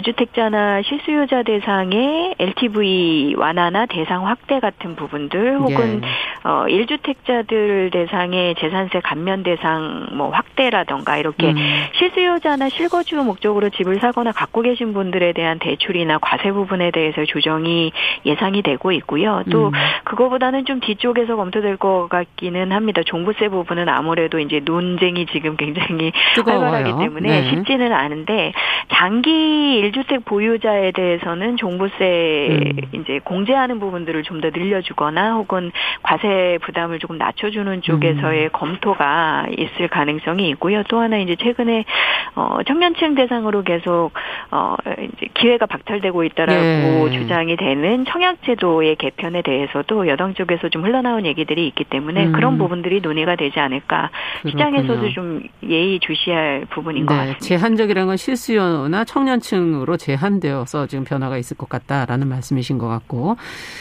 [0.04, 6.48] 무주택자나 실수요자 대상의 LTV 완화나 대상 확대 같은 부분들 혹은 예.
[6.48, 11.56] 어 1주택자들 대상의 재산세 감면 대상 뭐 확대라던가 이렇게 음.
[11.94, 17.92] 실수요자나 실거주 목적으로 집을 사거나 갖고 계신 분들에 대한 대출이나 과세 부분에 대해서 조정이
[18.26, 19.42] 예상이 되고 있고요.
[19.50, 19.72] 또 음.
[20.04, 23.02] 그거보다는 좀 뒤쪽에서 검토될 것 같기는 합니다.
[23.04, 26.64] 종부세 부분은 아무래도 이제 논쟁이 지금 굉장히 뜨거워요.
[26.64, 27.50] 활발하기 때문에 네.
[27.50, 28.52] 쉽지는 않은데
[28.92, 32.80] 장기 1주택 보유자에 대해서는 종부세 음.
[32.92, 35.70] 이제 공제하는 부분들을 좀 더 늘려주거나 혹은
[36.02, 38.50] 과세 부담을 조금 낮춰주는 쪽에서의 음.
[38.52, 40.82] 검토가 있을 가능성이 있고요.
[40.88, 41.84] 또 하나 이제 최근에
[42.34, 44.10] 어 청년층 대상으로 계속
[44.50, 44.74] 어
[45.16, 47.10] 이제 기회가 박탈되고 있다라고 예.
[47.12, 52.32] 주장이 되는 청약제도의 개편에 대해서도 여당 쪽에서 좀 흘러나온 얘기들이 있기 때문에 음.
[52.32, 54.10] 그런 부분들이 논의가 되지 않을까.
[54.42, 54.50] 그렇군요.
[54.50, 57.06] 시장에서도 좀 예의 주시할 부분인 네.
[57.06, 57.38] 것 같습니다.
[57.40, 63.36] 제한적이라는 건 실수요나 청년층 으로 제한되어서 지금 변화가 있을 것 같다라는 말씀이신 것 같고.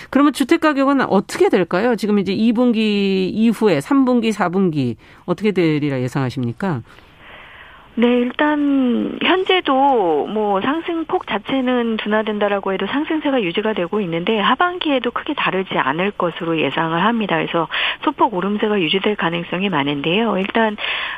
[0.09, 1.95] 그러면 주택 가격은 어떻게 될까요?
[1.95, 6.81] 지금 이제 2분기 이후에 3분기, 4분기 어떻게 되리라 예상하십니까?
[7.95, 15.77] 네, 일단 현재도 뭐 상승폭 자체는 둔화된다라고 해도 상승세가 유지가 되고 있는데 하반기에도 크게 다르지
[15.77, 17.35] 않을 것으로 예상을 합니다.
[17.35, 17.67] 그래서
[18.03, 20.39] 소폭 오름세가 유지될 가능성이 많은데요.
[20.39, 20.75] 일단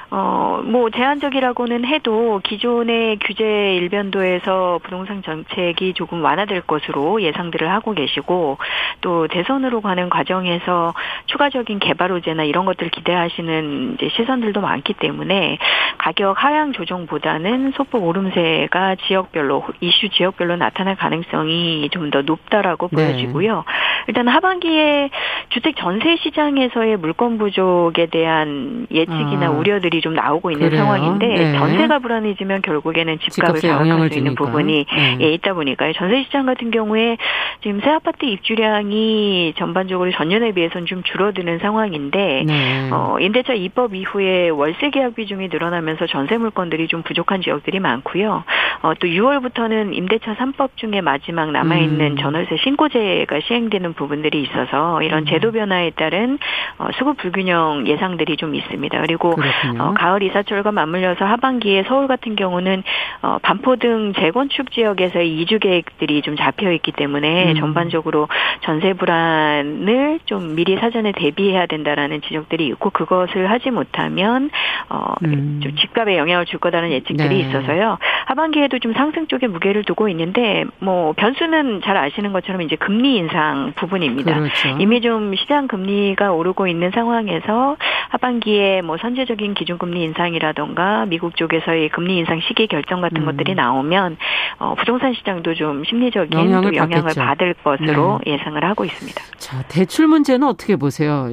[0.10, 8.58] 어뭐 제한적이라고는 해도 기존의 규제 일변도에서 부동산 정책이 조금 완화될 것으로 예상들을 하고 계시고
[9.00, 10.94] 또 대선으로 가는 과정에서
[11.28, 15.58] 추가적인 개발 호재나 이런 것들 기대하시는 시선들도 많기 때문에
[15.98, 23.08] 가격 하향 시장 조정보다는 소폭 오름세가 지역별로 이슈 지역별로 나타날 가능성이 좀 더 높다라고 네.
[23.08, 23.64] 보여지고요.
[24.08, 25.10] 일단 하반기에
[25.50, 30.84] 주택 전세 시장에서의 물건 부족에 대한 예측이나 아, 우려들이 좀 나오고 있는 그래요?
[30.84, 31.58] 상황인데 네.
[31.58, 35.18] 전세가 불안해지면 결국에는 집값을 자극할 수 있는 부분이 네.
[35.20, 35.94] 예, 있다 보니까요.
[35.94, 37.18] 전세 시장 같은 경우에
[37.64, 42.90] 지금 새 아파트 입주량이 전반적으로 전년에 비해서는 좀 줄어드는 상황인데 네.
[42.92, 48.44] 어, 임대차 입법 이후에 월세 계약 비중이 늘어나면서 전세 물건 들이 좀 부족한 지역들이 많고요.
[48.82, 52.18] 어, 또 6월부터는 임대차 3법 중에 마지막 남아있는 음.
[52.18, 55.26] 전월세 신고제가 시행되는 부분들이 있어서 이런 음.
[55.26, 56.38] 제도 변화에 따른
[56.78, 59.02] 어, 수급 불균형 예상들이 좀 있습니다.
[59.02, 59.34] 그리고
[59.80, 62.84] 어, 가을 이사철과 맞물려서 하반기에 서울 같은 경우는
[63.22, 67.56] 어, 반포 등 재건축 지역에서의 이주 계획들이 좀 잡혀 있기 때문에 음.
[67.56, 68.28] 전반적으로
[68.62, 74.50] 전세 불안을 좀 미리 사전에 대비해야 된다라는 지적들이 있고 그것을 하지 못하면
[74.90, 75.60] 어, 음.
[75.64, 77.40] 좀 집값에 영향을 줄 거다는 예측들이 네.
[77.40, 77.98] 있어서요.
[78.26, 83.74] 하반기에도 좀 상승 쪽에 무게를 두고 있는데 뭐 변수는 잘 아시는 것처럼 이제 금리 인상
[83.76, 84.34] 부분입니다.
[84.34, 84.78] 그렇죠.
[84.80, 87.78] 이미 좀 시장 금리가 오르고 있는 상황에서
[88.10, 93.26] 하반기에 뭐 선제적인 기준금리 인상이라던가 미국 쪽에서의 금리 인상 시기 결정 같은 음.
[93.26, 94.18] 것들이 나오면
[94.60, 98.34] 어, 부동산 시장도 좀 심리적인 영향을, 영향을 받을 것으로 네.
[98.34, 99.22] 예상을 하고 있습니다.
[99.38, 101.28] 자 대출 문제는 어떻게 보세요?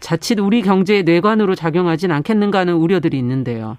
[0.00, 3.76] 자칫 우리 경제의 뇌관으로 작용하진 않겠는가 하는 우려들이 있는데요.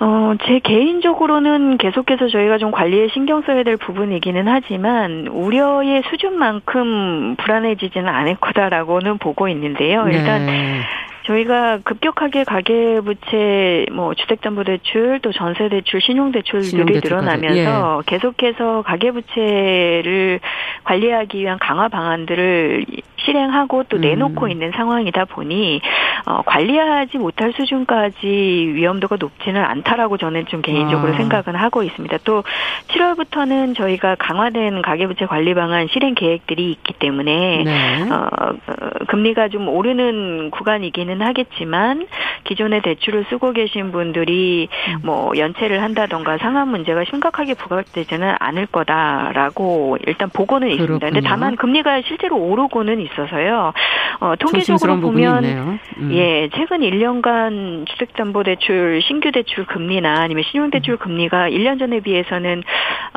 [0.00, 8.08] 어, 제 개인적으로는 계속해서 저희가 좀 관리에 신경 써야 될 부분이기는 하지만 우려의 수준만큼 불안해지지는
[8.08, 10.06] 않을 거다라고는 보고 있는데요.
[10.08, 10.80] 일단 네.
[11.28, 18.10] 저희가 급격하게 가계부채, 뭐 주택담보대출, 또 전세대출, 신용대출들이 늘어나면서 예.
[18.10, 20.40] 계속해서 가계부채를
[20.84, 22.86] 관리하기 위한 강화 방안들을
[23.18, 24.50] 실행하고 또 내놓고 음.
[24.50, 25.80] 있는 상황이다 보니
[26.24, 28.26] 어, 관리하지 못할 수준까지
[28.74, 31.16] 위험도가 높지는 않다라고 저는 좀 개인적으로 아.
[31.16, 32.18] 생각은 하고 있습니다.
[32.24, 32.42] 또
[32.88, 38.10] 7월부터는 저희가 강화된 가계부채 관리 방안 실행 계획들이 있기 때문에 네.
[38.10, 38.52] 어, 어
[39.08, 42.06] 금리가 좀 오르는 구간이기는 있기는 하겠지만
[42.44, 45.00] 기존의 대출을 쓰고 계신 분들이 음.
[45.02, 50.84] 뭐 연체를 한다던가 상환 문제가 심각하게 부각되지는 않을 거다라고 일단 보고는 그렇군요.
[50.84, 51.06] 있습니다.
[51.06, 53.72] 근데 다만 금리가 실제로 오르고는 있어서요.
[54.20, 55.78] 어, 통계적으로 보면 음.
[56.12, 60.98] 예 최근 1년간 주택담보대출 신규 대출 금리나 아니면 신용대출 음.
[60.98, 62.62] 금리가 1년 전에 비해서는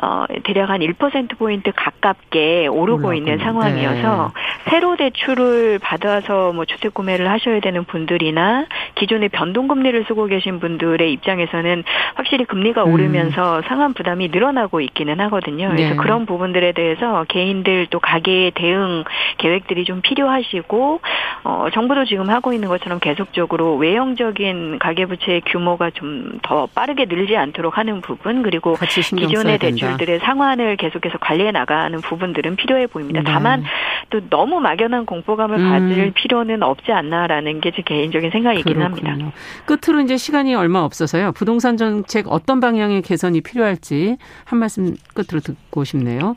[0.02, 3.12] 어, 대략 한 1% 포인트 가깝게 오르고.
[3.12, 4.70] 있는 상황이어서 네.
[4.70, 8.66] 새로 대출을 받아서 뭐 주택 구매를 하셔야 되는 분들이나
[8.96, 11.84] 기존의 변동금리를 쓰고 계신 분들의 입장에서는
[12.16, 12.92] 확실히 금리가 음.
[12.92, 15.68] 오르면서 상환 부담이 늘어나고 있기는 하거든요.
[15.68, 15.96] 그래서 네.
[15.96, 19.04] 그런 부분들에 대해서 개인들 또 가계의 대응
[19.38, 21.00] 계획들이 좀 필요하시고
[21.44, 27.78] 어, 정부도 지금 하고 있는 것처럼 계속적으로 외형적인 가계부채 규모가 좀 더 빠르게 늘지 않도록
[27.78, 33.20] 하는 부분 그리고 기존의 대출들의 상환을 계속해서 관리해 나가는 부분들은 필요해 보입니다.
[33.20, 33.30] 네.
[33.30, 33.64] 다만
[34.10, 35.70] 또 너무 막연한 공포감을 음.
[35.70, 39.10] 가질 필요는 없지 않나라는 게제 개인적인 생각이긴 그렇군요.
[39.10, 39.32] 합니다.
[39.66, 41.32] 끝으로 이제 시간이 얼마 없어서요.
[41.32, 46.36] 부동산 정책 어떤 방향의 개선이 필요할지 한 말씀 끝으로 듣고 싶네요.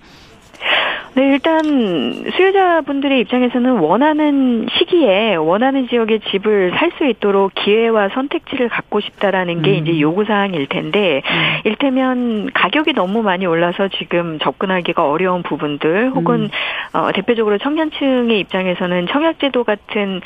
[1.15, 1.63] 네, 일단
[2.35, 9.71] 수요자분들의 입장에서는 원하는 시기에 원하는 지역의 집을 살 수 있도록 기회와 선택지를 갖고 싶다라는 게
[9.71, 9.75] 음.
[9.75, 11.59] 이제 요구 사항일 텐데 음.
[11.65, 16.49] 일테면 가격이 너무 많이 올라서 지금 접근하기가 어려운 부분들 혹은 음.
[16.93, 20.21] 어, 대표적으로 청년층의 입장에서는 청약제도 같은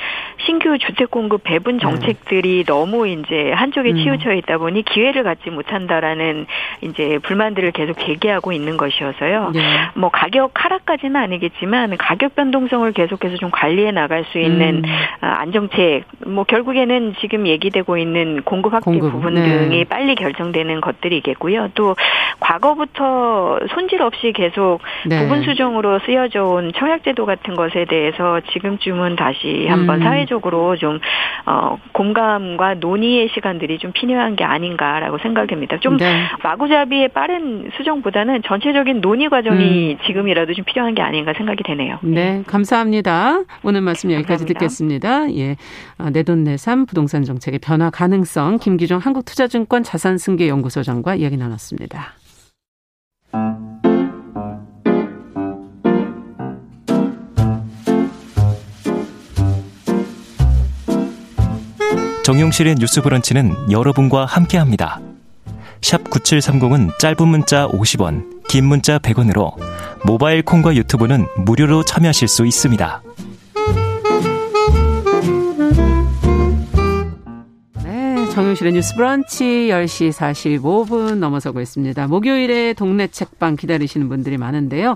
[0.46, 1.80] 신규 주택 공급 배분 네.
[1.80, 3.98] 정책들이 너무 이제 한쪽에 음.
[3.98, 6.46] 치우쳐 있다 보니 기회를 갖지 못한다라는
[6.82, 9.52] 이제 불만들을 계속 제기하고 있는 것이어서요.
[9.54, 9.62] 네.
[9.96, 14.84] 뭐 가격 하락 하락까지는 아니겠지만 가격 변동성을 계속해서 좀 관리해 나갈 수 있는 음.
[15.22, 19.12] 아, 안정책 뭐 결국에는 지금 얘기되고 있는 공급 확대 공급.
[19.12, 19.44] 부분 네.
[19.44, 21.70] 등이 빨리 결정되는 것들이겠고요.
[21.76, 21.96] 또
[22.40, 25.20] 과거부터 손질 없이 계속 네.
[25.24, 30.04] 부분 수정으로 쓰여져 온 청약제도 같은 것에 대해서 지금쯤은 다시 한번 음.
[30.04, 31.00] 사회적으로 좀
[31.46, 35.78] 어, 공감과 논의의 시간들이 좀 필요한 게 아닌가라고 생각됩니다.
[35.80, 36.24] 좀 네.
[36.44, 40.06] 마구잡이의 빠른 수정보다는 전체적인 논의 과정이 음.
[40.06, 41.98] 지금이라도 좀 필요한 게 아닌가 생각이 되네요.
[42.04, 43.44] 네, 감사합니다.
[43.64, 44.60] 오늘 말씀 여기까지 감사합니다.
[44.60, 45.34] 듣겠습니다.
[45.36, 45.56] 예,
[45.98, 52.14] 아, 내돈내산 부동산 정책의 변화 가능성 김기종 한국투자증권 자산승계연구소장과 이야기 나눴습니다.
[62.24, 65.00] 정용실의 뉴스 브런치는 여러분과 함께합니다.
[65.82, 73.02] 샵 9730은 짧은 문자 50원, 긴 문자 100원으로 모바일 콩과 유튜브는 무료로 참여하실 수 있습니다.
[77.84, 82.08] 네, 정용실의 뉴스 브런치 10시 45분 넘어서고 있습니다.
[82.08, 84.96] 목요일에 동네 책방 기다리시는 분들이 많은데요.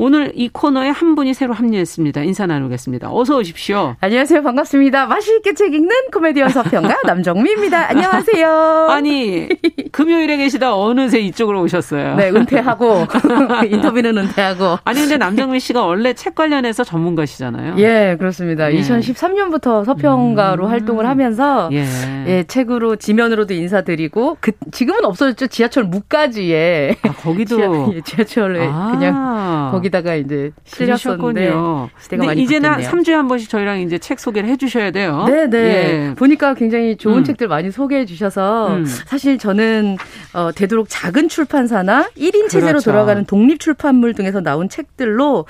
[0.00, 2.22] 오늘 이 코너에 한 분이 새로 합류했습니다.
[2.22, 3.08] 인사 나누겠습니다.
[3.12, 3.96] 어서 오십시오.
[4.00, 4.44] 안녕하세요.
[4.44, 5.06] 반갑습니다.
[5.06, 7.90] 맛있게 책 읽는 코미디언 서평가 남정미입니다.
[7.90, 8.86] 안녕하세요.
[8.90, 9.48] 아니,
[9.90, 12.14] 금요일에 계시다 어느새 이쪽으로 오셨어요.
[12.14, 13.06] 네, 은퇴하고
[13.68, 14.78] 인터뷰는 은퇴하고.
[14.84, 17.74] 아니 근데 남정미 씨가 원래 책 관련해서 전문가시잖아요.
[17.78, 18.72] 예, 그렇습니다.
[18.72, 18.80] 예.
[18.80, 20.70] 2013년부터 서평가로 음.
[20.70, 21.84] 활동을 하면서 예.
[22.28, 22.44] 예.
[22.44, 25.48] 책으로 지면으로도 인사드리고 그 지금은 없어졌죠.
[25.48, 27.56] 지하철 무까지에 아, 거기도
[28.06, 28.92] 지하, 예, 철에 아.
[28.92, 31.52] 그냥 거기 거기다가 이제 실렸었는데
[32.00, 32.90] 시대가 이제는 바뀌었네요.
[32.90, 35.24] 3주에 한 번씩 저희랑 이제 책 소개를 해 주셔야 돼요.
[35.26, 35.58] 네, 네.
[35.58, 36.14] 예.
[36.14, 37.24] 보니까 굉장히 좋은 음.
[37.24, 38.84] 책들 많이 소개해 주셔서 음.
[38.84, 39.96] 사실 저는
[40.34, 42.90] 어 되도록 작은 출판사나 1인 체제로 그렇죠.
[42.90, 45.46] 돌아가는 독립 출판물 등에서 나온 책들로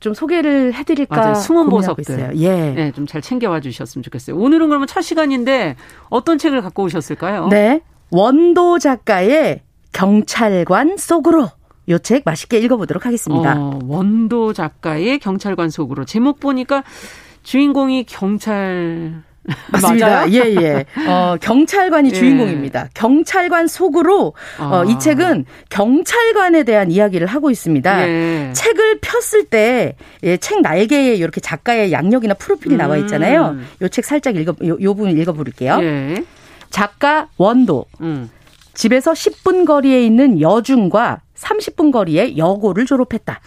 [0.00, 1.34] 좀 소개를 해드릴까 맞아요.
[1.34, 2.32] 숨은 보석들.
[2.36, 2.54] 예.
[2.72, 4.36] 네, 좀잘 챙겨와 주셨으면 좋겠어요.
[4.36, 5.76] 오늘은 그러면 첫 시간인데
[6.10, 7.48] 어떤 책을 갖고 오셨을까요?
[7.48, 7.80] 네.
[8.10, 9.62] 원도 작가의
[9.92, 11.48] 경찰관 속으로
[11.88, 13.54] 요 책 맛있게 읽어보도록 하겠습니다.
[13.58, 16.82] 어, 원도 작가의 경찰관 속으로 제목 보니까
[17.42, 19.22] 주인공이 경찰
[19.70, 20.28] 맞습니다.
[20.32, 20.84] 예, 예.
[21.08, 22.12] 어, 경찰관이 예.
[22.12, 22.88] 주인공입니다.
[22.94, 24.98] 경찰관 속으로 어, 이 아.
[24.98, 28.08] 책은 경찰관에 대한 이야기를 하고 있습니다.
[28.08, 28.52] 예.
[28.52, 32.78] 책을 폈을 때, 예, 책 날개에 이렇게 작가의 양력이나 프로필이 음.
[32.78, 33.56] 나와 있잖아요.
[33.82, 35.78] 요 책 살짝 읽어, 요, 요 부분 읽어볼게요.
[35.80, 36.24] 예.
[36.70, 37.86] 작가 원도.
[38.00, 38.28] 음.
[38.74, 43.40] 집에서 10분 거리에 있는 여중과 30분 거리에 여고를 졸업했다.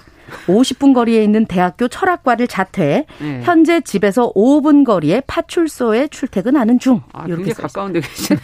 [0.48, 3.06] 50분 거리에 있는 대학교 철학과를 자퇴.
[3.20, 3.42] 네.
[3.44, 7.02] 현재 집에서 5분 거리에 파출소에 출퇴근하는 중.
[7.14, 8.42] 아, 이렇게 가까운 데 계시네요.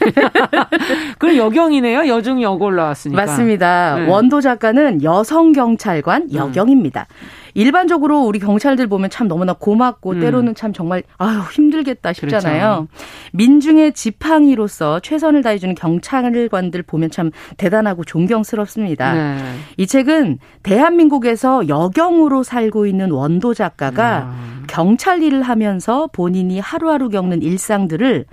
[1.19, 2.07] 그럼 여경이네요.
[2.07, 3.21] 여중 여고를 나왔으니까.
[3.25, 3.95] 맞습니다.
[3.99, 4.07] 네.
[4.07, 6.33] 원도 작가는 여성 경찰관 음.
[6.33, 7.07] 여경입니다.
[7.09, 7.44] 음.
[7.55, 10.19] 일반적으로 우리 경찰들 보면 참 너무나 고맙고 음.
[10.19, 12.87] 때로는 참 정말 아유 힘들겠다 싶잖아요.
[12.89, 13.07] 그렇죠.
[13.31, 19.13] 민중의 지팡이로서 최선을 다해주는 경찰관들 보면 참 대단하고 존경스럽습니다.
[19.13, 19.37] 네.
[19.77, 24.63] 이 책은 대한민국에서 여경으로 살고 있는 원도 작가가 음.
[24.67, 28.25] 경찰 일을 하면서 본인이 하루하루 겪는 일상들을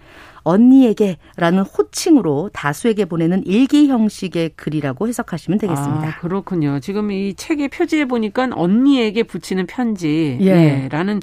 [0.45, 6.09] 언니에게라는 호칭으로 다수에게 보내는 일기 형식의 글이라고 해석하시면 되겠습니다.
[6.09, 6.81] 아, 그렇군요.
[6.81, 10.41] 지금 이 책의 표지에 보니까 언니에게 붙이는 편지라는
[11.17, 11.21] 예.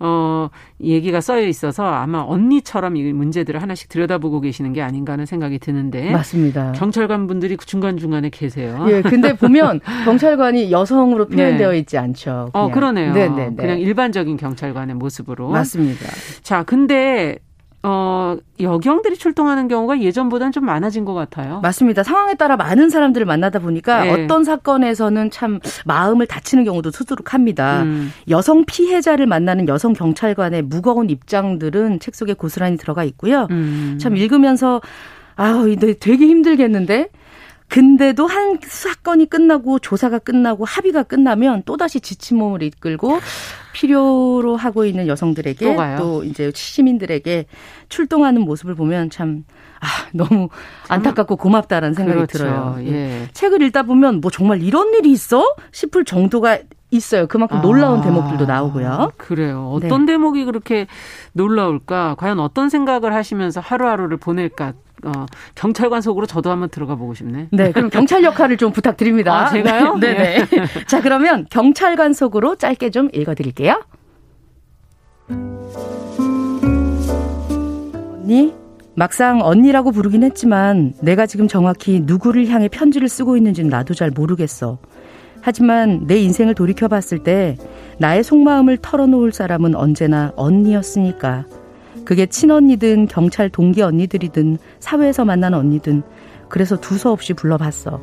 [0.00, 0.48] 어,
[0.80, 6.12] 얘기가 써여 있어서 아마 언니처럼 이 문제들을 하나씩 들여다보고 계시는 게 아닌가 하는 생각이 드는데.
[6.12, 6.72] 맞습니다.
[6.72, 8.86] 경찰관 분들이 중간중간에 계세요.
[8.88, 11.78] 예, 근데 보면 경찰관이 여성으로 표현되어 네.
[11.78, 12.50] 있지 않죠.
[12.52, 12.66] 그냥.
[12.66, 13.12] 어, 그러네요.
[13.12, 13.56] 네네네.
[13.56, 15.48] 그냥 일반적인 경찰관의 모습으로.
[15.48, 16.06] 맞습니다.
[16.42, 17.38] 자, 근데
[17.84, 21.60] 어, 여경들이 출동하는 경우가 예전보다는 좀 많아진 것 같아요.
[21.60, 22.02] 맞습니다.
[22.02, 24.24] 상황에 따라 많은 사람들을 만나다 보니까 네.
[24.24, 27.82] 어떤 사건에서는 참 마음을 다치는 경우도 수두룩합니다.
[27.82, 28.12] 음.
[28.28, 33.46] 여성 피해자를 만나는 여성 경찰관의 무거운 입장들은 책 속에 고스란히 들어가 있고요.
[33.50, 33.98] 음.
[34.00, 34.80] 참 읽으면서
[35.36, 37.10] 아우, 되게 힘들겠는데
[37.68, 43.20] 근데도 한 사건이 끝나고 조사가 끝나고 합의가 끝나면 또다시 지친 몸을 이끌고
[43.74, 47.46] 필요로 하고 있는 여성들에게 또, 이제 시민들에게
[47.88, 49.44] 출동하는 모습을 보면 참
[49.80, 50.48] 아, 너무
[50.88, 52.38] 안타깝고 고맙다라는 생각이 그렇죠.
[52.38, 52.76] 들어요.
[52.80, 53.28] 예.
[53.32, 55.44] 책을 읽다 보면 뭐 정말 이런 일이 있어?
[55.70, 56.58] 싶을 정도가
[56.90, 57.26] 있어요.
[57.26, 59.12] 그만큼 아, 놀라운 대목들도 나오고요.
[59.18, 59.70] 그래요.
[59.74, 60.12] 어떤 네.
[60.12, 60.86] 대목이 그렇게
[61.32, 62.16] 놀라울까?
[62.18, 64.72] 과연 어떤 생각을 하시면서 하루하루를 보낼까?
[65.04, 67.48] 어, 경찰관 속으로 저도 한번 들어가 보고 싶네.
[67.50, 69.32] 네, 그럼 경찰 역할을 좀 부탁드립니다.
[69.34, 69.96] 아, 제가요?
[69.96, 70.44] 네, 네.
[70.44, 70.66] 네.
[70.86, 73.82] 자, 그러면 경찰관 속으로 짧게 좀 읽어 드릴게요.
[78.28, 78.54] 언니,
[78.94, 84.78] 막상 언니라고 부르긴 했지만 내가 지금 정확히 누구를 향해 편지를 쓰고 있는지는 나도 잘 모르겠어.
[85.40, 87.56] 하지만 내 인생을 돌이켜 봤을 때
[87.98, 91.46] 나의 속마음을 털어놓을 사람은 언제나 언니였으니까.
[92.04, 96.02] 그게 친언니든 경찰 동기 언니들이든 사회에서 만난 언니든
[96.48, 98.00] 그래서 두서없이 불러봤어.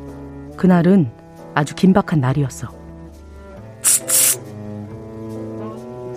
[0.56, 1.10] 그날은
[1.54, 2.68] 아주 긴박한 날이었어.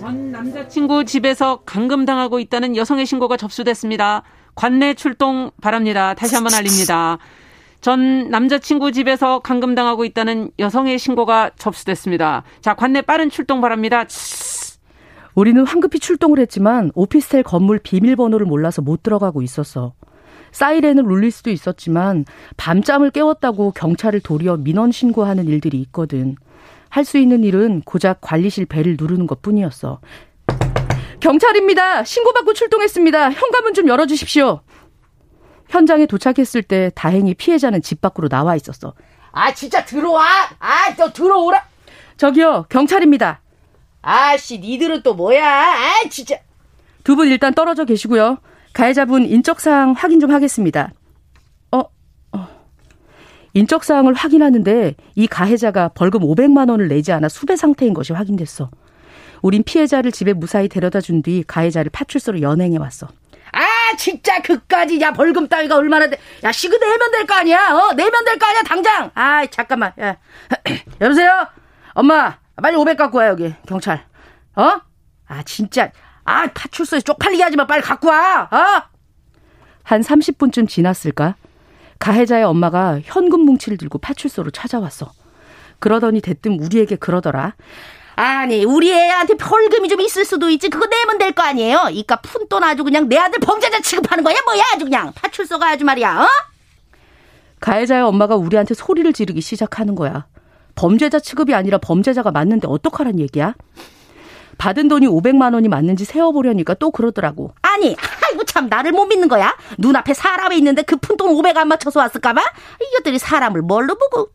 [0.00, 4.22] 전 남자친구 집에서 감금당하고 있다는 여성의 신고가 접수됐습니다.
[4.54, 6.14] 관내 출동 바랍니다.
[6.14, 7.18] 다시 한번 알립니다.
[7.80, 12.42] 전 남자친구 집에서 감금당하고 있다는 여성의 신고가 접수됐습니다.
[12.60, 14.04] 자, 관내 빠른 출동 바랍니다.
[15.34, 19.94] 우리는 황급히 출동을 했지만 오피스텔 건물 비밀번호를 몰라서 못 들어가고 있었어.
[20.52, 22.24] 사이렌을 울릴 수도 있었지만
[22.56, 26.36] 밤잠을 깨웠다고 경찰을 도리어 민원 신고하는 일들이 있거든.
[26.88, 30.00] 할 수 있는 일은 고작 관리실 벨을 누르는 것 뿐이었어.
[31.20, 32.02] 경찰입니다.
[32.02, 33.30] 신고받고 출동했습니다.
[33.30, 34.60] 현관문 좀 열어주십시오.
[35.68, 38.94] 현장에 도착했을 때 다행히 피해자는 집 밖으로 나와 있었어.
[39.30, 40.24] 아, 진짜 들어와!
[40.58, 41.62] 아, 너 들어오라!
[42.16, 43.40] 저기요, 경찰입니다.
[44.02, 45.44] 아씨, 니들은 또 뭐야?
[45.46, 46.36] 아, 진짜.
[47.04, 48.38] 두 분 일단 떨어져 계시고요.
[48.72, 50.92] 가해자분 인적사항 확인 좀 하겠습니다.
[51.72, 51.80] 어,
[52.32, 52.48] 어.
[53.54, 58.70] 인적사항을 확인하는데 이 가해자가 벌금 500만 원을 내지 않아 수배 상태인 것이 확인됐어.
[59.42, 63.08] 우린 피해자를 집에 무사히 데려다 준 뒤 가해자를 파출소로 연행해 왔어.
[63.52, 66.18] 아, 진짜 그까지 야 벌금 따위가 얼마나 돼?
[66.44, 67.74] 야 시그 내면 될 거 아니야?
[67.74, 69.10] 어 내면 될 거 아니야 당장?
[69.14, 69.92] 아 잠깐만.
[70.00, 70.16] 야.
[71.00, 71.46] 여보세요?
[71.94, 74.04] 엄마 빨리 500 갖고 와 여기 경찰.
[74.56, 74.80] 어?
[75.26, 75.90] 아 진짜
[76.24, 78.48] 아 파출소에 쪽팔리게 하지 마 빨리 갖고 와.
[78.50, 78.82] 어?
[79.82, 81.34] 한 30분쯤 지났을까?
[81.98, 85.12] 가해자의 엄마가 현금 뭉치를 들고 파출소로 찾아왔어.
[85.78, 87.54] 그러더니 대뜸 우리에게 그러더라.
[88.16, 92.62] 아니 우리 애한테 벌금이 좀 있을 수도 있지 그거 내면 될 거 아니에요 이까 푼돈
[92.62, 96.26] 아주 그냥 내 아들 범죄자 취급하는 거야 뭐야 아주 그냥 파출소가 아주 말이야 어?
[97.60, 100.26] 가해자의 엄마가 우리한테 소리를 지르기 시작하는 거야
[100.74, 103.54] 범죄자 취급이 아니라 범죄자가 맞는데 어떡하란 얘기야?
[104.58, 107.52] 받은 돈이 500만 원이 맞는지 세어보려니까 또 그러더라고.
[107.62, 107.96] 아니,
[108.26, 109.56] 아이고 참 나를 못 믿는 거야?
[109.78, 112.42] 눈앞에 사람이 있는데 그 푼 돈 500안 맞춰서 왔을까 봐?
[112.92, 114.28] 이것들이 사람을 뭘로 보고?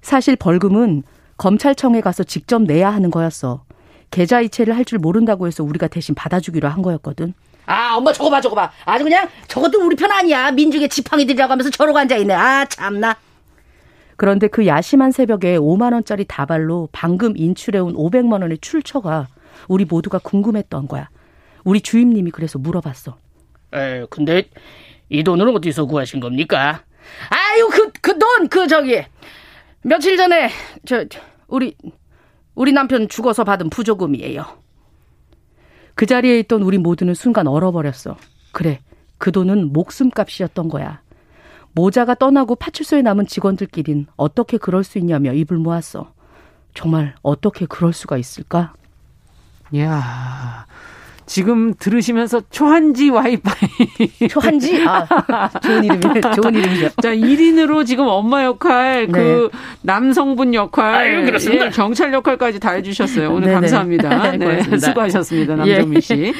[0.00, 1.02] 사실 벌금은
[1.38, 3.64] 검찰청에 가서 직접 내야 하는 거였어.
[4.12, 7.34] 계좌 이체를 할 줄 모른다고 해서 우리가 대신 받아주기로 한 거였거든.
[7.66, 8.70] 아, 엄마 저거 봐, 저거 봐.
[8.84, 10.52] 아주 그냥 저것도 우리 편 아니야.
[10.52, 12.32] 민중의 지팡이들이라고 하면서 저러고 앉아있네.
[12.32, 13.16] 아, 참나.
[14.16, 19.28] 그런데 그 야심한 새벽에 5만 원짜리 다발로 방금 인출해온 500만 원의 출처가
[19.68, 21.08] 우리 모두가 궁금했던 거야.
[21.64, 23.16] 우리 주임님이 그래서 물어봤어.
[23.74, 24.48] 에, 근데
[25.08, 26.82] 이 돈을 어디서 구하신 겁니까?
[27.28, 29.02] 아유, 그, 그 돈, 그 저기.
[29.82, 30.50] 며칠 전에
[30.84, 31.04] 저
[31.46, 31.76] 우리
[32.54, 34.44] 우리 남편 죽어서 받은 부조금이에요.
[35.94, 38.16] 그 자리에 있던 우리 모두는 순간 얼어버렸어.
[38.52, 38.80] 그래,
[39.18, 41.00] 그 돈은 목숨값이었던 거야.
[41.76, 46.10] 모자가 떠나고 파출소에 남은 직원들끼린 어떻게 그럴 수 있냐며 입을 모았어.
[46.74, 48.72] 정말 어떻게 그럴 수가 있을까?
[49.72, 50.64] 이야,
[51.26, 54.28] 지금 들으시면서 초한지 와이파이.
[54.30, 54.86] 초한지?
[54.86, 56.20] 아, 좋은 이름이네.
[56.34, 56.88] 좋은 이름이죠.
[57.02, 59.22] 자, 1인으로 지금 엄마 역할, 그 네.
[59.22, 59.50] 그
[59.82, 61.66] 남성분 역할, 아유, 그렇습니다.
[61.66, 63.28] 예, 경찰 역할까지 다 해주셨어요.
[63.28, 63.52] 오늘 네네.
[63.52, 64.32] 감사합니다.
[64.38, 65.56] 네, 수고하셨습니다.
[65.56, 66.14] 남정민 씨.
[66.14, 66.32] 예.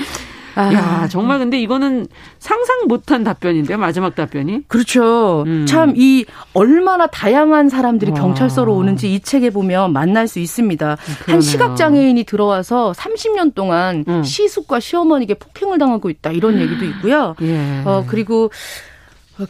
[0.56, 0.72] 아.
[0.72, 2.06] 야, 정말 근데 이거는
[2.38, 4.62] 상상 못한 답변인데요, 마지막 답변이.
[4.68, 5.44] 그렇죠.
[5.46, 5.66] 음.
[5.66, 8.18] 참이 얼마나 다양한 사람들이 와.
[8.18, 10.96] 경찰서로 오는지 이 책에 보면 만날 수 있습니다.
[10.96, 11.34] 그러네요.
[11.34, 14.24] 한 시각 장애인이 들어와서 30년 동안 음.
[14.24, 17.36] 시숙과 시어머니에게 폭행을 당하고 있다 이런 얘기도 있고요.
[17.42, 17.82] 예.
[17.84, 18.50] 어, 그리고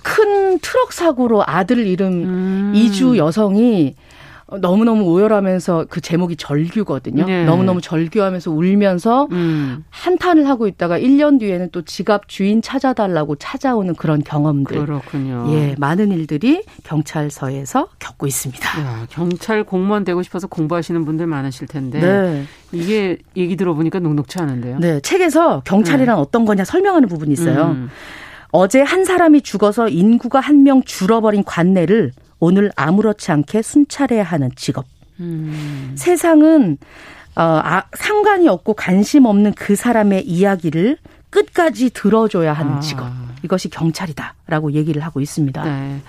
[0.03, 2.73] 큰 트럭 사고로 아들 잃은 음.
[2.75, 3.95] 이주 여성이
[4.61, 7.25] 너무너무 오열하면서 그 제목이 절규거든요.
[7.27, 7.45] 네.
[7.45, 9.85] 너무너무 절규하면서 울면서 음.
[9.91, 14.79] 한탄을 하고 있다가 1년 뒤에는 또 지갑 주인 찾아달라고 찾아오는 그런 경험들.
[14.79, 15.47] 그렇군요.
[15.51, 18.81] 예, 많은 일들이 경찰서에서 겪고 있습니다.
[18.81, 22.45] 야, 경찰 공무원 되고 싶어서 공부하시는 분들 많으실 텐데 네.
[22.71, 24.79] 이게 얘기 들어보니까 녹록치 않은데요.
[24.79, 26.23] 네, 책에서 경찰이란 네.
[26.23, 27.73] 어떤 거냐 설명하는 부분이 있어요.
[27.77, 27.91] 음.
[28.53, 34.85] 어제 한 사람이 죽어서 인구가 한 명 줄어버린 관내를 오늘 아무렇지 않게 순찰해야 하는 직업.
[35.21, 35.95] 음.
[35.97, 36.79] 세상은
[37.35, 40.97] 어, 아, 상관이 없고 관심 없는 그 사람의 이야기를
[41.31, 42.81] 끝까지 들어줘야 하는 아.
[42.81, 43.09] 직업.
[43.43, 45.63] 이것이 경찰이다라고 얘기를 하고 있습니다.
[45.65, 46.01] 네.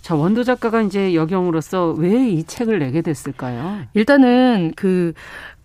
[0.00, 3.80] 자, 원도 작가가 이제 여경으로서 왜 이 책을 내게 됐을까요?
[3.92, 5.12] 일단은 그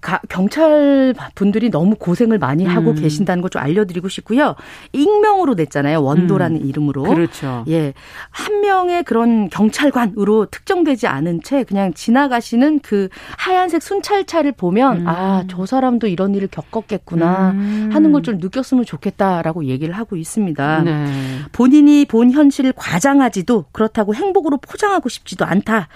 [0.06, 2.96] 가, 경찰 분들이 너무 고생을 많이 하고 음.
[2.96, 4.56] 계신다는 걸 좀 알려드리고 싶고요.
[4.94, 6.04] 익명으로 냈잖아요.
[6.04, 6.68] 원도라는 음.
[6.68, 7.04] 이름으로.
[7.04, 7.64] 그렇죠.
[7.70, 7.94] 예.
[8.30, 15.08] 한 명의 그런 경찰관으로 특정되지 않은 채 그냥 지나가시는 그 하얀색 순찰차를 보면 음.
[15.08, 17.90] 아, 저 사람도 이런 일을 겪었겠구나 음.
[17.94, 20.82] 하는 걸 좀 느꼈으면 좋겠다라고 얘기를 하고 있습니다.
[20.84, 21.06] 네.
[21.52, 25.88] 본인이 본 현실을 과장하지도 그렇다고 행복으로 포장하고 싶지도 않다.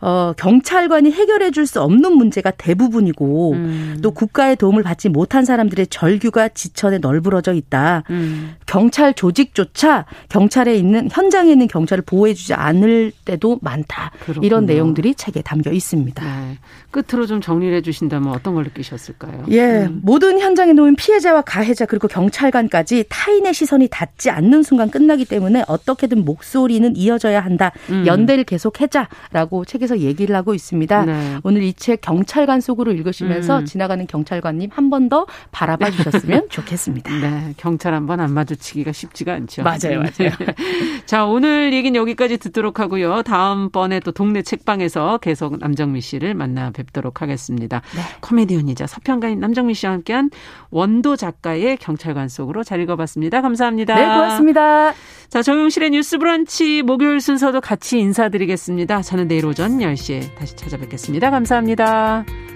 [0.00, 3.98] 어, 경찰관이 해결해 줄 수 없는 문제가 대부분이고 음.
[4.02, 8.02] 또 국가의 도움을 받지 못한 사람들의 절규가 지천에 널브러져 있다.
[8.10, 8.54] 음.
[8.66, 14.10] 경찰 조직조차 경찰에 있는 현장에 있는 경찰을 보호해주지 않을 때도 많다.
[14.24, 14.46] 그렇군요.
[14.46, 16.24] 이런 내용들이 책에 담겨 있습니다.
[16.24, 16.58] 네.
[16.90, 19.46] 끝으로 좀 정리를 해주신다면 어떤 걸 느끼셨을까요?
[19.50, 20.00] 예, 음.
[20.02, 26.24] 모든 현장에 놓인 피해자와 가해자 그리고 경찰관까지 타인의 시선이 닿지 않는 순간 끝나기 때문에 어떻게든
[26.24, 27.72] 목소리는 이어져야 한다.
[27.90, 28.04] 음.
[28.06, 31.04] 연대를 계속해자라고 책에서 얘기를 하고 있습니다.
[31.04, 31.36] 네.
[31.42, 33.64] 오늘 이 책 경찰관 속으로 읽으시면 서 보면서 음.
[33.64, 37.10] 지나가는 경찰관님 한 번 더 바라봐 주셨으면 좋겠습니다.
[37.20, 39.62] 네, 경찰 한 번 안 마주치기가 쉽지가 않죠.
[39.62, 40.30] 맞아요, 맞아요.
[41.06, 43.22] 자, 오늘 얘기는 여기까지 듣도록 하고요.
[43.22, 47.82] 다음번에 또 동네 책방에서 계속 남정미 씨를 만나 뵙도록 하겠습니다.
[47.94, 48.00] 네.
[48.20, 50.30] 코미디언이자 서평가인 남정미 씨와 함께한
[50.70, 53.40] 원도 작가의 경찰관 속으로 잘 읽어봤습니다.
[53.42, 53.94] 감사합니다.
[53.94, 54.92] 네, 고맙습니다.
[55.28, 59.02] 자, 정용실의 뉴스 브런치 목요일 순서도 같이 인사드리겠습니다.
[59.02, 61.30] 저는 내일 오전 10시에 다시 찾아뵙겠습니다.
[61.30, 62.53] 감사합니다.